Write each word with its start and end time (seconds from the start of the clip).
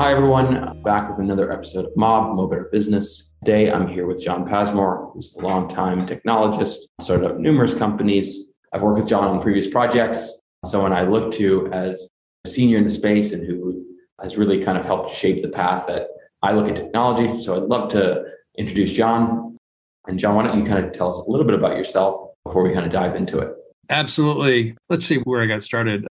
Hi, 0.00 0.12
everyone. 0.12 0.80
Back 0.82 1.10
with 1.10 1.18
another 1.18 1.52
episode 1.52 1.84
of 1.84 1.94
Mob, 1.94 2.34
Mo 2.34 2.46
Better 2.46 2.70
Business. 2.72 3.30
Today, 3.44 3.70
I'm 3.70 3.86
here 3.86 4.06
with 4.06 4.22
John 4.22 4.48
Pasmore, 4.48 5.12
who's 5.12 5.34
a 5.38 5.42
longtime 5.42 6.06
technologist, 6.06 6.78
started 7.02 7.30
up 7.30 7.38
numerous 7.38 7.74
companies. 7.74 8.44
I've 8.72 8.80
worked 8.80 9.00
with 9.00 9.08
John 9.08 9.24
on 9.24 9.42
previous 9.42 9.68
projects, 9.68 10.40
someone 10.64 10.94
I 10.94 11.02
look 11.02 11.30
to 11.32 11.68
as 11.72 12.08
a 12.46 12.48
senior 12.48 12.78
in 12.78 12.84
the 12.84 12.90
space 12.90 13.32
and 13.32 13.46
who 13.46 13.84
has 14.22 14.38
really 14.38 14.62
kind 14.62 14.78
of 14.78 14.86
helped 14.86 15.14
shape 15.14 15.42
the 15.42 15.50
path 15.50 15.86
that 15.88 16.08
I 16.40 16.52
look 16.52 16.70
at 16.70 16.76
technology. 16.76 17.38
So 17.38 17.56
I'd 17.56 17.68
love 17.68 17.90
to 17.90 18.24
introduce 18.56 18.92
John. 18.92 19.58
And 20.06 20.18
John, 20.18 20.34
why 20.34 20.44
don't 20.44 20.58
you 20.58 20.64
kind 20.64 20.82
of 20.82 20.92
tell 20.92 21.08
us 21.08 21.18
a 21.18 21.30
little 21.30 21.44
bit 21.44 21.56
about 21.56 21.76
yourself 21.76 22.30
before 22.46 22.62
we 22.62 22.72
kind 22.72 22.86
of 22.86 22.90
dive 22.90 23.16
into 23.16 23.38
it? 23.38 23.52
Absolutely. 23.90 24.76
Let's 24.88 25.04
see 25.04 25.18
where 25.18 25.42
I 25.42 25.46
got 25.46 25.62
started 25.62 26.06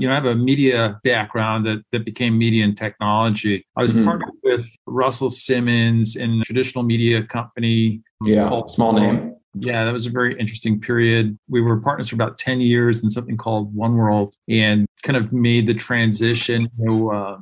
you 0.00 0.06
know, 0.06 0.12
I 0.12 0.14
have 0.14 0.26
a 0.26 0.34
media 0.34 1.00
background 1.04 1.66
that, 1.66 1.82
that 1.92 2.04
became 2.04 2.38
media 2.38 2.64
and 2.64 2.76
technology. 2.76 3.66
I 3.76 3.82
was 3.82 3.92
mm-hmm. 3.92 4.04
partnered 4.04 4.30
with 4.42 4.68
Russell 4.86 5.30
Simmons 5.30 6.16
in 6.16 6.40
a 6.40 6.44
traditional 6.44 6.84
media 6.84 7.22
company. 7.22 8.02
Yeah, 8.24 8.48
called, 8.48 8.70
small 8.70 8.92
name. 8.92 9.34
Yeah, 9.58 9.84
that 9.84 9.92
was 9.92 10.06
a 10.06 10.10
very 10.10 10.38
interesting 10.38 10.80
period. 10.80 11.38
We 11.48 11.60
were 11.62 11.78
partners 11.78 12.10
for 12.10 12.14
about 12.14 12.36
10 12.36 12.60
years 12.60 13.02
in 13.02 13.08
something 13.08 13.36
called 13.36 13.74
One 13.74 13.96
World 13.96 14.34
and 14.48 14.86
kind 15.02 15.16
of 15.16 15.32
made 15.32 15.66
the 15.66 15.74
transition, 15.74 16.68
you 16.78 16.84
know, 16.84 17.10
uh, 17.10 17.38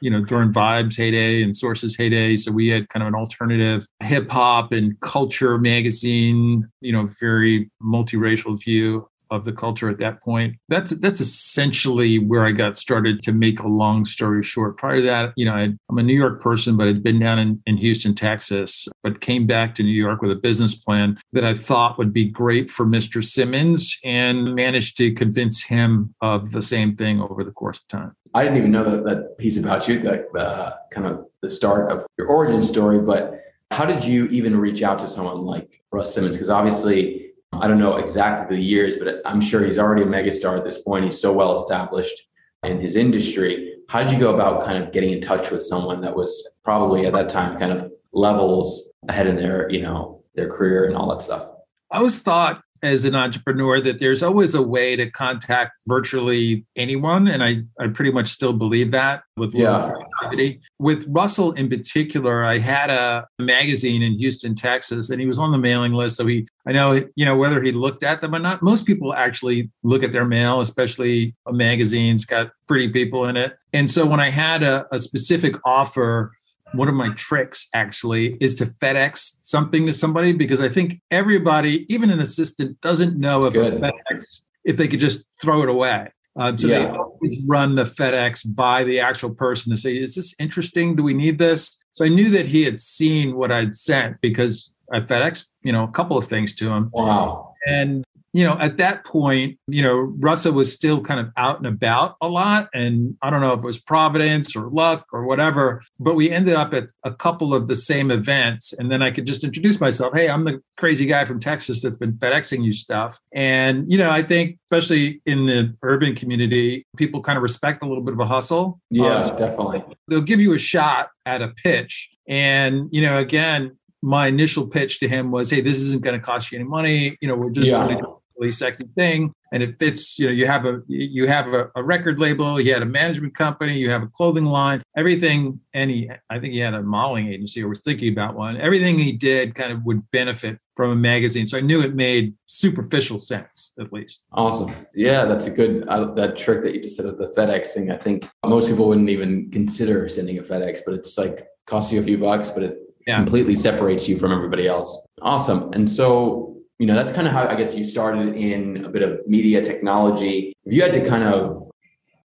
you 0.00 0.10
know, 0.10 0.24
during 0.24 0.52
Vibes 0.52 0.96
heyday 0.96 1.42
and 1.44 1.56
Sources 1.56 1.96
heyday. 1.96 2.36
So 2.36 2.50
we 2.50 2.68
had 2.68 2.88
kind 2.88 3.04
of 3.04 3.08
an 3.08 3.14
alternative 3.14 3.86
hip 4.02 4.28
hop 4.28 4.72
and 4.72 4.98
culture 4.98 5.56
magazine, 5.58 6.68
you 6.80 6.92
know, 6.92 7.08
very 7.20 7.70
multiracial 7.80 8.60
view 8.60 9.08
of 9.32 9.44
the 9.44 9.52
culture 9.52 9.88
at 9.88 9.98
that 9.98 10.22
point. 10.22 10.56
That's 10.68 10.90
that's 10.98 11.20
essentially 11.20 12.18
where 12.18 12.46
I 12.46 12.52
got 12.52 12.76
started. 12.76 13.20
To 13.22 13.32
make 13.32 13.60
a 13.60 13.68
long 13.68 14.04
story 14.04 14.42
short, 14.42 14.76
prior 14.76 14.96
to 14.96 15.02
that, 15.02 15.32
you 15.36 15.44
know, 15.44 15.54
i 15.54 15.62
am 15.62 15.98
a 15.98 16.02
New 16.02 16.14
York 16.14 16.42
person, 16.42 16.76
but 16.76 16.86
I'd 16.86 17.02
been 17.02 17.18
down 17.18 17.38
in, 17.38 17.62
in 17.66 17.76
Houston, 17.78 18.14
Texas, 18.14 18.86
but 19.02 19.20
came 19.20 19.46
back 19.46 19.74
to 19.76 19.82
New 19.82 19.90
York 19.90 20.20
with 20.20 20.30
a 20.30 20.36
business 20.36 20.74
plan 20.74 21.18
that 21.32 21.44
I 21.44 21.54
thought 21.54 21.98
would 21.98 22.12
be 22.12 22.26
great 22.26 22.70
for 22.70 22.84
Mr. 22.84 23.24
Simmons, 23.24 23.98
and 24.04 24.54
managed 24.54 24.96
to 24.98 25.12
convince 25.12 25.62
him 25.62 26.14
of 26.20 26.52
the 26.52 26.62
same 26.62 26.94
thing 26.94 27.20
over 27.20 27.42
the 27.42 27.52
course 27.52 27.78
of 27.78 27.88
time. 27.88 28.12
I 28.34 28.42
didn't 28.42 28.58
even 28.58 28.70
know 28.70 28.84
that, 28.84 29.04
that 29.04 29.38
piece 29.38 29.56
about 29.56 29.88
you, 29.88 30.00
the, 30.00 30.26
the 30.32 30.40
uh, 30.40 30.76
kind 30.90 31.06
of 31.06 31.26
the 31.40 31.48
start 31.48 31.90
of 31.90 32.06
your 32.18 32.28
origin 32.28 32.62
story, 32.64 32.98
but 32.98 33.40
how 33.70 33.86
did 33.86 34.04
you 34.04 34.26
even 34.26 34.56
reach 34.56 34.82
out 34.82 34.98
to 34.98 35.06
someone 35.06 35.38
like 35.38 35.82
Russ 35.90 36.12
Simmons? 36.12 36.36
Because 36.36 36.50
obviously 36.50 37.31
I 37.52 37.68
don't 37.68 37.78
know 37.78 37.96
exactly 37.96 38.56
the 38.56 38.62
years, 38.62 38.96
but 38.96 39.20
I'm 39.24 39.40
sure 39.40 39.64
he's 39.64 39.78
already 39.78 40.02
a 40.02 40.06
megastar 40.06 40.56
at 40.56 40.64
this 40.64 40.78
point. 40.78 41.04
He's 41.04 41.20
so 41.20 41.32
well 41.32 41.52
established 41.52 42.22
in 42.62 42.80
his 42.80 42.96
industry. 42.96 43.74
How 43.88 44.02
did 44.02 44.10
you 44.10 44.18
go 44.18 44.34
about 44.34 44.64
kind 44.64 44.82
of 44.82 44.92
getting 44.92 45.10
in 45.10 45.20
touch 45.20 45.50
with 45.50 45.62
someone 45.62 46.00
that 46.00 46.16
was 46.16 46.48
probably 46.64 47.06
at 47.06 47.12
that 47.12 47.28
time 47.28 47.58
kind 47.58 47.72
of 47.72 47.92
levels 48.12 48.84
ahead 49.08 49.26
in 49.26 49.36
their, 49.36 49.70
you 49.70 49.82
know, 49.82 50.22
their 50.34 50.48
career 50.48 50.86
and 50.86 50.96
all 50.96 51.10
that 51.10 51.22
stuff? 51.22 51.48
I 51.90 51.98
always 51.98 52.22
thought 52.22 52.62
as 52.82 53.04
an 53.04 53.14
entrepreneur 53.14 53.80
that 53.80 54.00
there's 54.00 54.22
always 54.22 54.54
a 54.54 54.62
way 54.62 54.96
to 54.96 55.08
contact 55.08 55.84
virtually 55.86 56.66
anyone. 56.74 57.28
And 57.28 57.42
I, 57.42 57.58
I 57.78 57.88
pretty 57.88 58.10
much 58.10 58.28
still 58.28 58.52
believe 58.52 58.90
that 58.90 59.22
with 59.36 59.54
yeah. 59.54 59.92
activity. 60.20 60.60
With 60.80 61.06
Russell 61.08 61.52
in 61.52 61.68
particular, 61.68 62.44
I 62.44 62.58
had 62.58 62.90
a 62.90 63.26
magazine 63.38 64.02
in 64.02 64.14
Houston, 64.14 64.56
Texas, 64.56 65.10
and 65.10 65.20
he 65.20 65.26
was 65.26 65.38
on 65.38 65.52
the 65.52 65.58
mailing 65.58 65.92
list. 65.92 66.16
So 66.16 66.26
he, 66.26 66.48
I 66.66 66.72
know, 66.72 66.92
you 67.16 67.24
know, 67.24 67.36
whether 67.36 67.60
he 67.60 67.72
looked 67.72 68.04
at 68.04 68.20
them 68.20 68.34
or 68.34 68.38
not, 68.38 68.62
most 68.62 68.86
people 68.86 69.14
actually 69.14 69.70
look 69.82 70.04
at 70.04 70.12
their 70.12 70.24
mail, 70.24 70.60
especially 70.60 71.34
a 71.46 71.52
magazine's 71.52 72.24
got 72.24 72.52
pretty 72.68 72.88
people 72.88 73.26
in 73.26 73.36
it. 73.36 73.56
And 73.72 73.90
so 73.90 74.06
when 74.06 74.20
I 74.20 74.30
had 74.30 74.62
a, 74.62 74.86
a 74.92 74.98
specific 75.00 75.56
offer, 75.64 76.32
one 76.72 76.88
of 76.88 76.94
my 76.94 77.10
tricks 77.14 77.68
actually 77.74 78.36
is 78.40 78.54
to 78.56 78.66
FedEx 78.66 79.38
something 79.40 79.86
to 79.86 79.92
somebody 79.92 80.32
because 80.32 80.60
I 80.60 80.68
think 80.68 81.00
everybody, 81.10 81.92
even 81.92 82.10
an 82.10 82.20
assistant, 82.20 82.80
doesn't 82.80 83.18
know 83.18 83.44
if 83.44 83.54
FedEx 83.54 84.42
if 84.64 84.76
they 84.76 84.86
could 84.86 85.00
just 85.00 85.24
throw 85.40 85.62
it 85.62 85.68
away. 85.68 86.08
Um, 86.36 86.56
so 86.56 86.68
yeah. 86.68 86.78
they 86.78 86.86
always 86.86 87.38
run 87.46 87.74
the 87.74 87.84
FedEx 87.84 88.54
by 88.54 88.84
the 88.84 89.00
actual 89.00 89.30
person 89.30 89.70
to 89.70 89.76
say, 89.76 89.96
"Is 89.96 90.14
this 90.14 90.34
interesting? 90.38 90.96
Do 90.96 91.02
we 91.02 91.12
need 91.12 91.38
this?" 91.38 91.82
So 91.90 92.06
I 92.06 92.08
knew 92.08 92.30
that 92.30 92.46
he 92.46 92.64
had 92.64 92.80
seen 92.80 93.36
what 93.36 93.52
I'd 93.52 93.74
sent 93.74 94.18
because 94.22 94.74
I 94.92 95.00
FedEx, 95.00 95.46
you 95.62 95.72
know, 95.72 95.84
a 95.84 95.88
couple 95.88 96.16
of 96.16 96.26
things 96.26 96.54
to 96.56 96.70
him. 96.70 96.90
Wow. 96.92 97.54
And 97.66 98.04
you 98.32 98.44
know, 98.44 98.56
at 98.58 98.78
that 98.78 99.04
point, 99.04 99.58
you 99.66 99.82
know, 99.82 99.98
Russell 100.18 100.54
was 100.54 100.72
still 100.72 101.02
kind 101.02 101.20
of 101.20 101.30
out 101.36 101.58
and 101.58 101.66
about 101.66 102.16
a 102.22 102.28
lot. 102.28 102.68
And 102.72 103.16
I 103.20 103.28
don't 103.28 103.42
know 103.42 103.52
if 103.52 103.58
it 103.58 103.64
was 103.64 103.78
Providence 103.78 104.56
or 104.56 104.70
luck 104.70 105.06
or 105.12 105.26
whatever, 105.26 105.82
but 106.00 106.14
we 106.14 106.30
ended 106.30 106.54
up 106.54 106.72
at 106.72 106.88
a 107.04 107.12
couple 107.12 107.54
of 107.54 107.68
the 107.68 107.76
same 107.76 108.10
events. 108.10 108.72
And 108.72 108.90
then 108.90 109.02
I 109.02 109.10
could 109.10 109.26
just 109.26 109.44
introduce 109.44 109.80
myself. 109.80 110.14
Hey, 110.14 110.30
I'm 110.30 110.44
the 110.44 110.62
crazy 110.78 111.04
guy 111.04 111.26
from 111.26 111.40
Texas 111.40 111.82
that's 111.82 111.98
been 111.98 112.14
FedExing 112.14 112.64
you 112.64 112.72
stuff. 112.72 113.18
And, 113.34 113.90
you 113.92 113.98
know, 113.98 114.08
I 114.08 114.22
think, 114.22 114.58
especially 114.64 115.20
in 115.26 115.44
the 115.44 115.76
urban 115.82 116.14
community, 116.14 116.86
people 116.96 117.20
kind 117.20 117.36
of 117.36 117.42
respect 117.42 117.82
a 117.82 117.86
little 117.86 118.02
bit 118.02 118.14
of 118.14 118.20
a 118.20 118.26
hustle. 118.26 118.80
Yeah, 118.90 119.16
um, 119.16 119.38
definitely. 119.38 119.84
They'll 120.08 120.22
give 120.22 120.40
you 120.40 120.54
a 120.54 120.58
shot 120.58 121.10
at 121.26 121.42
a 121.42 121.48
pitch. 121.48 122.08
And, 122.26 122.88
you 122.92 123.02
know, 123.02 123.18
again, 123.18 123.76
my 124.02 124.26
initial 124.26 124.66
pitch 124.66 125.00
to 125.00 125.08
him 125.08 125.30
was, 125.30 125.50
"Hey, 125.50 125.60
this 125.60 125.78
isn't 125.78 126.02
going 126.02 126.18
to 126.18 126.24
cost 126.24 126.50
you 126.50 126.58
any 126.58 126.68
money. 126.68 127.16
You 127.20 127.28
know, 127.28 127.34
we're 127.34 127.50
just 127.50 127.70
yeah. 127.70 127.84
going 127.84 127.98
to 127.98 128.22
really 128.42 128.50
sexy 128.50 128.84
thing. 128.96 129.32
And 129.52 129.62
it 129.62 129.78
fits 129.78 130.18
you 130.18 130.26
know 130.26 130.32
you 130.32 130.46
have 130.46 130.64
a 130.64 130.80
you 130.88 131.26
have 131.26 131.48
a, 131.52 131.70
a, 131.76 131.82
record 131.82 132.18
label 132.18 132.58
you 132.58 132.72
had 132.72 132.82
a 132.82 132.86
management 132.86 133.36
company 133.36 133.74
you 133.74 133.90
have 133.90 134.02
a 134.02 134.06
clothing 134.06 134.46
line 134.46 134.82
everything 134.96 135.60
Any, 135.74 136.10
i 136.30 136.38
think 136.38 136.54
he 136.54 136.58
had 136.58 136.72
a 136.72 136.82
modeling 136.82 137.28
agency 137.28 137.62
or 137.62 137.68
was 137.68 137.80
thinking 137.80 138.10
about 138.12 138.34
one. 138.34 138.56
Everything 138.56 138.98
he 138.98 139.12
did 139.12 139.54
kind 139.54 139.70
of 139.70 139.84
would 139.84 140.10
benefit 140.10 140.58
from 140.74 140.90
a 140.90 140.94
magazine. 140.94 141.44
So 141.46 141.58
i 141.58 141.60
knew 141.60 141.82
it 141.82 141.94
made 141.94 142.34
superficial 142.46 143.18
sense 143.18 143.72
at 143.78 143.92
least. 143.92 144.24
Awesome. 144.32 144.74
Yeah 144.94 145.26
that's 145.26 145.46
a 145.46 145.50
good 145.50 145.86
uh, 145.88 146.12
that 146.14 146.36
trick 146.36 146.62
that 146.62 146.74
you 146.74 146.80
just 146.80 146.96
said 146.96 147.06
of 147.06 147.18
the 147.18 147.28
fedex 147.36 147.68
thing. 147.68 147.90
I 147.90 147.98
think 147.98 148.28
most 148.46 148.68
people 148.68 148.88
wouldn't 148.88 149.10
even 149.10 149.50
consider 149.50 150.08
sending 150.08 150.38
a 150.38 150.42
fedex 150.42 150.80
but 150.84 150.94
it's 150.94 151.18
like 151.18 151.46
costs 151.66 151.92
you 151.92 152.00
a 152.00 152.02
few 152.02 152.18
bucks 152.18 152.50
but 152.50 152.62
it 152.62 152.78
yeah. 153.06 153.16
completely 153.16 153.54
separates 153.54 154.08
you 154.08 154.18
from 154.18 154.32
everybody 154.32 154.66
else 154.66 154.98
awesome 155.20 155.72
and 155.72 155.88
so 155.88 156.52
you 156.82 156.86
know, 156.86 156.96
that's 156.96 157.12
kind 157.12 157.28
of 157.28 157.32
how 157.32 157.46
I 157.46 157.54
guess 157.54 157.76
you 157.76 157.84
started 157.84 158.34
in 158.34 158.84
a 158.84 158.88
bit 158.88 159.02
of 159.02 159.24
media 159.24 159.62
technology. 159.62 160.52
If 160.64 160.72
you 160.72 160.82
had 160.82 160.92
to 160.94 161.04
kind 161.04 161.22
of 161.22 161.70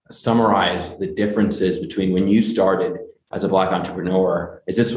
summarize 0.10 0.98
the 0.98 1.08
differences 1.08 1.78
between 1.78 2.14
when 2.14 2.30
you 2.30 2.42
started 2.42 2.98
as 3.34 3.44
a 3.44 3.50
black 3.50 3.74
entrepreneur, 3.74 4.64
is 4.66 4.78
this 4.78 4.96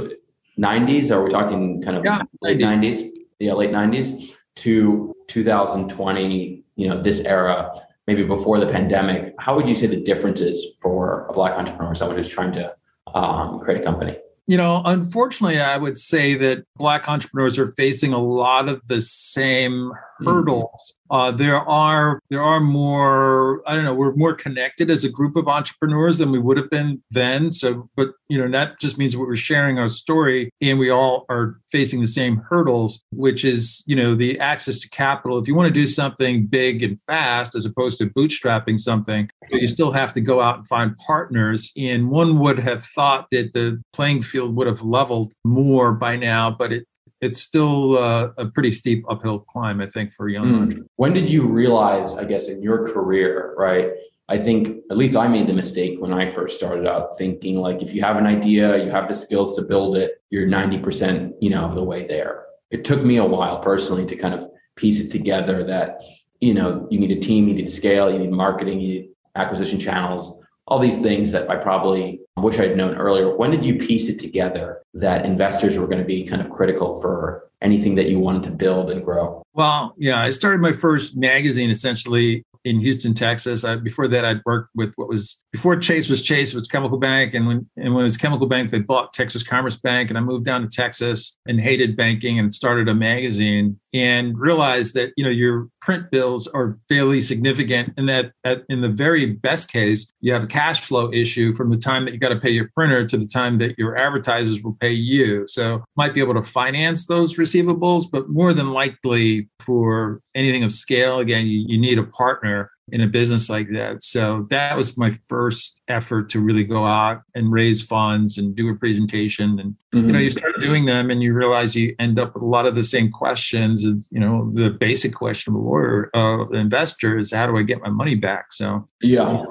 90s? 0.56 1.10
Are 1.10 1.24
we 1.24 1.30
talking 1.30 1.82
kind 1.82 1.96
of 1.96 2.04
yeah, 2.04 2.22
late 2.40 2.58
90s. 2.58 2.78
90s? 2.78 3.10
Yeah, 3.40 3.54
late 3.54 3.70
90s 3.70 4.32
to 4.56 5.12
2020, 5.26 6.62
you 6.76 6.88
know, 6.88 7.02
this 7.02 7.18
era, 7.18 7.72
maybe 8.06 8.22
before 8.22 8.60
the 8.60 8.66
pandemic. 8.66 9.34
How 9.40 9.56
would 9.56 9.68
you 9.68 9.74
say 9.74 9.88
the 9.88 10.00
differences 10.00 10.66
for 10.80 11.26
a 11.26 11.32
black 11.32 11.58
entrepreneur, 11.58 11.96
someone 11.96 12.16
who's 12.16 12.28
trying 12.28 12.52
to 12.52 12.72
um, 13.12 13.58
create 13.58 13.80
a 13.80 13.82
company? 13.82 14.16
You 14.48 14.56
know, 14.56 14.80
unfortunately, 14.86 15.60
I 15.60 15.76
would 15.76 15.98
say 15.98 16.34
that 16.36 16.64
Black 16.76 17.06
entrepreneurs 17.06 17.58
are 17.58 17.70
facing 17.72 18.14
a 18.14 18.18
lot 18.18 18.70
of 18.70 18.80
the 18.86 19.02
same. 19.02 19.92
Hurdles 20.24 20.96
uh, 21.10 21.30
there 21.30 21.56
are 21.56 22.20
there 22.30 22.42
are 22.42 22.60
more 22.60 23.62
I 23.66 23.74
don't 23.74 23.84
know 23.84 23.94
we're 23.94 24.14
more 24.14 24.34
connected 24.34 24.90
as 24.90 25.04
a 25.04 25.08
group 25.08 25.36
of 25.36 25.48
entrepreneurs 25.48 26.18
than 26.18 26.30
we 26.30 26.38
would 26.38 26.56
have 26.56 26.70
been 26.70 27.02
then. 27.10 27.52
So, 27.52 27.88
but 27.96 28.10
you 28.28 28.38
know 28.38 28.50
that 28.50 28.78
just 28.78 28.98
means 28.98 29.16
we're 29.16 29.36
sharing 29.36 29.78
our 29.78 29.88
story 29.88 30.50
and 30.60 30.78
we 30.78 30.90
all 30.90 31.24
are 31.28 31.60
facing 31.70 32.00
the 32.00 32.06
same 32.06 32.36
hurdles, 32.48 33.00
which 33.10 33.44
is 33.44 33.82
you 33.86 33.96
know 33.96 34.14
the 34.14 34.38
access 34.38 34.80
to 34.80 34.88
capital. 34.90 35.38
If 35.38 35.48
you 35.48 35.54
want 35.54 35.68
to 35.68 35.74
do 35.74 35.86
something 35.86 36.46
big 36.46 36.82
and 36.82 37.00
fast, 37.00 37.54
as 37.54 37.64
opposed 37.64 37.98
to 37.98 38.06
bootstrapping 38.06 38.78
something, 38.78 39.30
you 39.50 39.68
still 39.68 39.92
have 39.92 40.12
to 40.12 40.20
go 40.20 40.42
out 40.42 40.58
and 40.58 40.68
find 40.68 40.96
partners. 40.98 41.72
And 41.76 42.10
one 42.10 42.38
would 42.38 42.58
have 42.58 42.84
thought 42.84 43.28
that 43.32 43.52
the 43.54 43.82
playing 43.94 44.22
field 44.22 44.54
would 44.56 44.66
have 44.66 44.82
leveled 44.82 45.32
more 45.44 45.92
by 45.92 46.16
now, 46.16 46.50
but 46.50 46.72
it 46.72 46.86
it's 47.20 47.40
still 47.40 47.98
uh, 47.98 48.30
a 48.38 48.46
pretty 48.46 48.70
steep 48.70 49.04
uphill 49.08 49.40
climb, 49.40 49.80
I 49.80 49.86
think, 49.86 50.12
for 50.12 50.28
young 50.28 50.46
mm. 50.46 50.62
entrepreneurs. 50.62 50.88
When 50.96 51.12
did 51.12 51.28
you 51.28 51.46
realize, 51.46 52.14
I 52.14 52.24
guess, 52.24 52.48
in 52.48 52.62
your 52.62 52.84
career, 52.84 53.54
right? 53.56 53.90
I 54.28 54.36
think 54.36 54.84
at 54.90 54.98
least 54.98 55.16
I 55.16 55.26
made 55.26 55.46
the 55.46 55.54
mistake 55.54 55.98
when 56.00 56.12
I 56.12 56.30
first 56.30 56.56
started 56.56 56.86
out 56.86 57.16
thinking 57.16 57.56
like 57.56 57.80
if 57.80 57.94
you 57.94 58.02
have 58.02 58.16
an 58.16 58.26
idea, 58.26 58.84
you 58.84 58.90
have 58.90 59.08
the 59.08 59.14
skills 59.14 59.56
to 59.56 59.62
build 59.62 59.96
it, 59.96 60.22
you're 60.28 60.46
90%, 60.46 61.32
you 61.40 61.48
know, 61.48 61.64
of 61.64 61.74
the 61.74 61.82
way 61.82 62.06
there. 62.06 62.44
It 62.70 62.84
took 62.84 63.02
me 63.02 63.16
a 63.16 63.24
while 63.24 63.58
personally 63.60 64.04
to 64.04 64.16
kind 64.16 64.34
of 64.34 64.46
piece 64.76 65.00
it 65.00 65.10
together 65.10 65.64
that, 65.64 66.00
you 66.40 66.52
know, 66.52 66.86
you 66.90 67.00
need 67.00 67.10
a 67.10 67.20
team, 67.20 67.48
you 67.48 67.54
need 67.54 67.68
scale, 67.68 68.12
you 68.12 68.18
need 68.18 68.30
marketing, 68.30 68.80
you 68.80 68.88
need 68.88 69.08
acquisition 69.34 69.80
channels, 69.80 70.38
all 70.66 70.78
these 70.78 70.98
things 70.98 71.32
that 71.32 71.48
I 71.48 71.56
probably 71.56 72.20
wish 72.42 72.58
I'd 72.58 72.76
known 72.76 72.96
earlier. 72.96 73.34
When 73.34 73.50
did 73.50 73.64
you 73.64 73.78
piece 73.78 74.08
it 74.08 74.18
together 74.18 74.82
that 74.94 75.24
investors 75.24 75.78
were 75.78 75.86
going 75.86 75.98
to 75.98 76.04
be 76.04 76.24
kind 76.24 76.42
of 76.42 76.50
critical 76.50 77.00
for 77.00 77.50
anything 77.60 77.94
that 77.96 78.08
you 78.08 78.18
wanted 78.18 78.44
to 78.44 78.50
build 78.50 78.90
and 78.90 79.04
grow? 79.04 79.42
Well, 79.54 79.94
yeah, 79.98 80.22
I 80.22 80.30
started 80.30 80.60
my 80.60 80.72
first 80.72 81.16
magazine 81.16 81.70
essentially 81.70 82.44
in 82.64 82.78
Houston, 82.80 83.14
Texas. 83.14 83.64
I, 83.64 83.76
before 83.76 84.08
that, 84.08 84.24
I'd 84.24 84.40
worked 84.44 84.70
with 84.74 84.92
what 84.96 85.08
was 85.08 85.42
before 85.52 85.76
Chase 85.76 86.08
was 86.08 86.20
Chase, 86.20 86.52
it 86.52 86.56
was 86.56 86.68
Chemical 86.68 86.98
Bank, 86.98 87.34
and 87.34 87.46
when 87.46 87.68
and 87.76 87.94
when 87.94 88.02
it 88.02 88.04
was 88.04 88.16
Chemical 88.16 88.46
Bank, 88.46 88.70
they 88.70 88.78
bought 88.78 89.12
Texas 89.14 89.42
Commerce 89.42 89.76
Bank, 89.76 90.10
and 90.10 90.18
I 90.18 90.20
moved 90.20 90.44
down 90.44 90.62
to 90.62 90.68
Texas 90.68 91.38
and 91.46 91.60
hated 91.60 91.96
banking 91.96 92.38
and 92.38 92.52
started 92.52 92.88
a 92.88 92.94
magazine 92.94 93.78
and 93.94 94.38
realized 94.38 94.94
that 94.94 95.12
you 95.16 95.24
know 95.24 95.30
your 95.30 95.68
print 95.80 96.10
bills 96.10 96.46
are 96.48 96.76
fairly 96.88 97.20
significant, 97.20 97.94
and 97.96 98.08
that 98.08 98.32
at, 98.44 98.62
in 98.68 98.80
the 98.80 98.88
very 98.88 99.26
best 99.26 99.72
case, 99.72 100.10
you 100.20 100.32
have 100.32 100.44
a 100.44 100.48
cash 100.48 100.82
flow 100.82 101.10
issue 101.12 101.54
from 101.54 101.70
the 101.70 101.78
time 101.78 102.04
that 102.04 102.12
you 102.12 102.20
got 102.20 102.27
to 102.28 102.36
pay 102.36 102.50
your 102.50 102.70
printer 102.74 103.06
to 103.06 103.16
the 103.16 103.26
time 103.26 103.58
that 103.58 103.78
your 103.78 103.96
advertisers 104.00 104.62
will 104.62 104.76
pay 104.80 104.92
you. 104.92 105.46
So 105.48 105.84
might 105.96 106.14
be 106.14 106.20
able 106.20 106.34
to 106.34 106.42
finance 106.42 107.06
those 107.06 107.36
receivables, 107.36 108.04
but 108.10 108.28
more 108.28 108.52
than 108.52 108.72
likely 108.72 109.48
for 109.60 110.20
anything 110.34 110.64
of 110.64 110.72
scale, 110.72 111.18
again, 111.18 111.46
you, 111.46 111.64
you 111.66 111.78
need 111.78 111.98
a 111.98 112.04
partner 112.04 112.70
in 112.90 113.00
a 113.00 113.06
business 113.06 113.50
like 113.50 113.68
that. 113.72 114.02
So 114.02 114.46
that 114.50 114.76
was 114.76 114.96
my 114.96 115.10
first 115.28 115.82
effort 115.88 116.30
to 116.30 116.40
really 116.40 116.64
go 116.64 116.86
out 116.86 117.22
and 117.34 117.52
raise 117.52 117.82
funds 117.82 118.38
and 118.38 118.54
do 118.54 118.68
a 118.70 118.74
presentation. 118.74 119.58
And 119.58 119.74
mm-hmm. 119.92 120.06
you 120.06 120.12
know, 120.12 120.18
you 120.18 120.30
start 120.30 120.58
doing 120.58 120.86
them 120.86 121.10
and 121.10 121.22
you 121.22 121.32
realize 121.32 121.76
you 121.76 121.94
end 121.98 122.18
up 122.18 122.34
with 122.34 122.42
a 122.42 122.46
lot 122.46 122.66
of 122.66 122.74
the 122.74 122.82
same 122.82 123.10
questions. 123.10 123.84
And 123.84 124.04
you 124.10 124.20
know, 124.20 124.50
the 124.54 124.70
basic 124.70 125.14
question 125.14 125.54
of 125.54 125.60
a 125.60 125.62
lawyer, 125.62 126.10
of 126.14 126.52
uh, 126.52 126.56
investor 126.56 127.18
is 127.18 127.32
how 127.32 127.46
do 127.46 127.56
I 127.56 127.62
get 127.62 127.82
my 127.82 127.90
money 127.90 128.14
back? 128.14 128.52
So 128.52 128.86
yeah, 129.02 129.44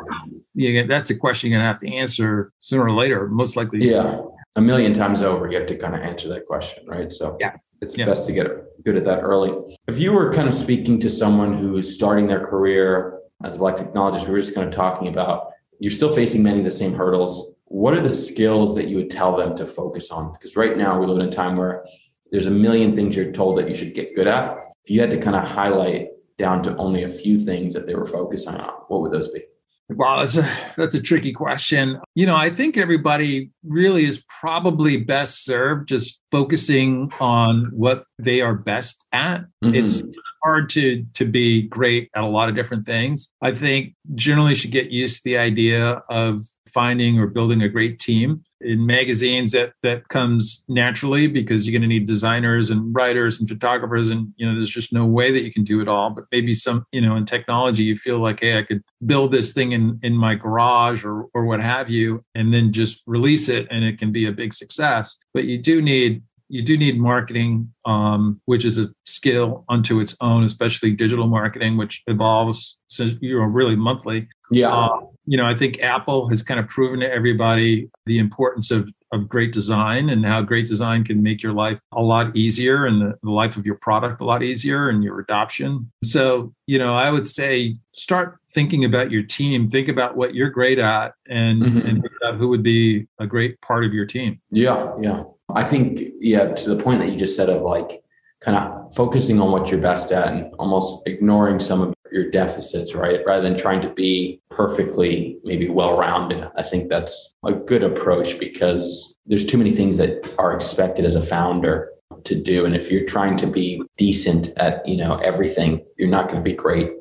yeah, 0.57 0.88
that's 0.88 1.12
a 1.12 1.15
question 1.15 1.51
you're 1.51 1.59
gonna 1.59 1.68
have 1.68 1.77
to 1.80 1.94
answer 1.94 2.51
sooner 2.59 2.86
or 2.86 2.92
later. 2.92 3.27
Most 3.27 3.56
likely, 3.56 3.88
yeah. 3.88 4.21
A 4.56 4.62
million 4.62 4.92
times 4.92 5.21
over, 5.21 5.48
you 5.51 5.56
have 5.56 5.68
to 5.68 5.75
kind 5.75 5.94
of 5.94 6.01
answer 6.01 6.27
that 6.30 6.48
question, 6.48 6.83
right? 6.88 7.12
So 7.12 7.38
yeah, 7.39 7.56
it's 7.80 7.95
yeah. 7.95 8.06
best 8.06 8.25
to 8.25 8.33
get 8.33 8.48
good 8.83 8.95
at 8.95 9.06
that 9.06 9.19
early. 9.19 9.77
If 9.88 10.00
you 10.00 10.12
were 10.12 10.33
kind 10.33 10.50
of 10.50 10.56
speaking 10.56 11.00
to 11.01 11.12
someone 11.12 11.56
who's 11.56 11.94
starting 11.94 12.25
their 12.25 12.44
career 12.44 13.19
as 13.44 13.54
a 13.54 13.59
black 13.59 13.75
technologist, 13.75 14.25
we 14.25 14.31
were 14.31 14.39
just 14.39 14.56
kind 14.56 14.68
of 14.68 14.74
talking 14.74 15.09
about 15.09 15.51
you're 15.80 15.92
still 15.92 16.13
facing 16.13 16.42
many 16.42 16.57
of 16.57 16.65
the 16.65 16.71
same 16.71 16.95
hurdles. 16.95 17.51
What 17.65 17.94
are 17.94 18.01
the 18.01 18.12
skills 18.12 18.74
that 18.75 18.88
you 18.88 18.98
would 18.98 19.12
tell 19.12 19.38
them 19.38 19.56
to 19.57 19.65
focus 19.68 20.09
on? 20.09 20.31
Because 20.31 20.56
right 20.56 20.75
now 20.75 21.00
we 21.00 21.06
live 21.06 21.19
in 21.19 21.27
a 21.27 21.31
time 21.31 21.56
where 21.56 21.86
there's 22.31 22.48
a 22.48 22.51
million 22.51 22.95
things 22.95 23.15
you're 23.15 23.31
told 23.31 23.59
that 23.59 23.69
you 23.69 23.75
should 23.75 23.94
get 23.94 24.15
good 24.15 24.25
at. 24.25 24.57
If 24.83 24.89
you 24.89 25.01
had 25.01 25.12
to 25.12 25.19
kind 25.19 25.36
of 25.36 25.48
highlight 25.48 26.07
down 26.39 26.63
to 26.63 26.75
only 26.77 27.04
a 27.04 27.09
few 27.09 27.38
things 27.38 27.75
that 27.75 27.86
they 27.86 27.94
were 27.94 28.07
focusing 28.07 28.56
on, 28.56 28.74
what 28.88 29.01
would 29.01 29.12
those 29.12 29.27
be? 29.27 29.44
Well, 29.89 30.18
that's 30.19 30.38
a 30.38 30.74
that's 30.75 30.95
a 30.95 31.01
tricky 31.01 31.31
question. 31.31 31.98
You 32.13 32.25
know, 32.25 32.36
I 32.36 32.50
think 32.50 32.75
everybody 32.75 33.51
really 33.63 34.04
is 34.04 34.22
probably 34.28 34.98
best 34.98 35.45
served 35.45 35.88
just 35.88 36.19
focusing 36.32 37.12
on 37.20 37.70
what 37.72 38.06
they 38.20 38.42
are 38.42 38.54
best 38.54 39.06
at. 39.12 39.42
Mm-hmm. 39.64 39.76
It's 39.76 40.04
hard 40.44 40.70
to 40.72 41.06
to 41.14 41.26
be 41.26 41.64
great 41.64 42.10
at 42.16 42.24
a 42.24 42.28
lot 42.28 42.50
of 42.50 42.56
different 42.56 42.86
things. 42.86 43.32
I 43.42 43.52
think 43.52 43.94
generally 44.16 44.56
should 44.56 44.72
get 44.72 44.92
used 44.92 45.18
to 45.18 45.24
the 45.26 45.38
idea 45.38 46.02
of 46.10 46.42
finding 46.68 47.20
or 47.20 47.28
building 47.28 47.62
a 47.62 47.70
great 47.70 48.00
team 48.00 48.44
in 48.62 48.86
magazines 48.86 49.52
that 49.52 49.72
that 49.84 50.08
comes 50.08 50.64
naturally 50.68 51.28
because 51.28 51.66
you're 51.66 51.72
going 51.72 51.82
to 51.82 51.88
need 51.88 52.08
designers 52.08 52.70
and 52.70 52.94
writers 52.94 53.40
and 53.40 53.48
photographers 53.48 54.10
and 54.10 54.34
you 54.38 54.46
know 54.46 54.54
there's 54.54 54.70
just 54.70 54.92
no 54.92 55.06
way 55.06 55.32
that 55.32 55.44
you 55.44 55.52
can 55.52 55.64
do 55.64 55.80
it 55.80 55.88
all 55.88 56.10
but 56.10 56.26
maybe 56.32 56.54
some 56.54 56.84
you 56.92 57.02
know 57.02 57.16
in 57.16 57.26
technology 57.26 57.84
you 57.84 57.96
feel 57.96 58.20
like 58.20 58.40
hey 58.40 58.58
i 58.58 58.64
could 58.64 58.82
build 59.06 59.32
this 59.32 59.54
thing 59.54 59.74
in 59.74 60.00
in 60.02 60.14
my 60.14 60.34
garage 60.34 61.06
or 61.06 61.26
or 61.34 61.46
what 61.46 61.60
have 61.60 61.90
you 61.90 62.24
and 62.34 62.54
then 62.54 62.72
just 62.72 63.04
release 63.06 63.48
it 63.48 63.68
and 63.70 63.84
it 63.84 64.00
can 64.00 64.12
be 64.12 64.26
a 64.26 64.32
big 64.32 64.54
success 64.54 65.18
but 65.34 65.46
you 65.46 65.58
do 65.58 65.82
need 65.82 66.17
you 66.50 66.62
do 66.62 66.78
need 66.78 67.00
marketing, 67.00 67.72
um, 67.86 68.40
which 68.46 68.66
is 68.66 68.78
a 68.78 68.88
skill 69.06 69.66
unto 69.70 70.00
its 70.00 70.16
own, 70.22 70.44
especially 70.44 70.92
digital 70.92 71.28
marketing, 71.28 71.78
which 71.78 72.04
evolves, 72.08 72.78
since 72.88 73.14
you 73.22 73.38
know, 73.38 73.46
really 73.46 73.76
monthly. 73.76 74.28
Yeah. 74.52 74.70
Uh, 74.70 75.00
you 75.26 75.36
know, 75.36 75.46
I 75.46 75.56
think 75.56 75.82
Apple 75.82 76.30
has 76.30 76.42
kind 76.42 76.60
of 76.60 76.68
proven 76.68 77.02
to 77.02 77.12
everybody 77.12 77.90
the 78.06 78.18
importance 78.18 78.72
of 78.72 78.90
of 79.14 79.30
great 79.30 79.54
design 79.54 80.10
and 80.10 80.26
how 80.26 80.42
great 80.42 80.68
design 80.68 81.04
can 81.04 81.24
make 81.24 81.42
your 81.42 81.54
life 81.54 81.80
a 81.94 82.02
lot 82.02 82.36
easier 82.36 82.86
and 82.86 83.02
the, 83.02 83.18
the 83.24 83.32
life 83.32 83.56
of 83.56 83.66
your 83.66 83.76
product 83.76 84.22
a 84.22 84.26
lot 84.26 84.44
easier 84.44 84.90
and 84.90 85.04
your 85.04 85.20
adoption. 85.20 85.90
So, 86.04 86.54
you 86.66 86.78
know, 86.78 86.94
I 86.94 87.10
would 87.10 87.26
say 87.26 87.78
start 87.94 88.38
thinking 88.52 88.84
about 88.84 89.10
your 89.10 89.24
team, 89.24 89.68
think 89.68 89.88
about 89.88 90.18
what 90.18 90.36
you're 90.36 90.50
great 90.50 90.80
at 90.80 91.14
and, 91.30 91.62
mm-hmm. 91.62 91.88
and 91.88 92.38
who 92.38 92.50
would 92.50 92.64
be 92.64 93.08
a 93.20 93.26
great 93.26 93.60
part 93.62 93.86
of 93.86 93.94
your 93.94 94.06
team. 94.06 94.42
Yeah, 94.52 94.94
yeah. 95.02 95.24
I 95.54 95.64
think, 95.64 96.02
yeah, 96.20 96.54
to 96.54 96.70
the 96.70 96.82
point 96.82 97.00
that 97.00 97.10
you 97.10 97.18
just 97.18 97.36
said 97.36 97.50
of 97.50 97.62
like 97.62 98.04
kind 98.42 98.58
of 98.58 98.94
focusing 98.94 99.40
on 99.40 99.52
what 99.52 99.72
you're 99.72 99.82
best 99.82 100.12
at 100.12 100.28
and 100.28 100.54
almost 100.60 101.02
ignoring 101.08 101.60
some 101.60 101.82
of 101.82 101.94
your 102.12 102.30
deficits, 102.30 102.94
right? 102.94 103.22
Rather 103.26 103.42
than 103.42 103.58
trying 103.58 103.82
to 103.82 103.90
be 103.90 104.42
perfectly 104.50 105.40
maybe 105.44 105.70
well 105.70 105.98
rounded. 105.98 106.48
I 106.56 106.64
think 106.64 106.90
that's 106.90 107.36
a 107.46 107.54
good 107.54 107.84
approach 107.84 108.40
because 108.40 109.16
there's 109.26 109.46
too 109.46 109.58
many 109.58 109.72
things 109.72 109.98
that 109.98 110.34
are 110.38 110.54
expected 110.54 111.06
as 111.06 111.16
a 111.16 111.22
founder 111.22 111.90
to 112.24 112.36
do. 112.36 112.66
And 112.66 112.76
if 112.76 112.92
you're 112.92 113.06
trying 113.06 113.38
to 113.38 113.48
be 113.48 113.82
decent 113.98 114.50
at, 114.58 114.88
you 114.88 114.98
know, 114.98 115.16
everything, 115.18 115.86
you're 115.98 116.10
not 116.10 116.30
going 116.30 116.44
to 116.44 116.50
be 116.50 116.56
great 116.56 116.92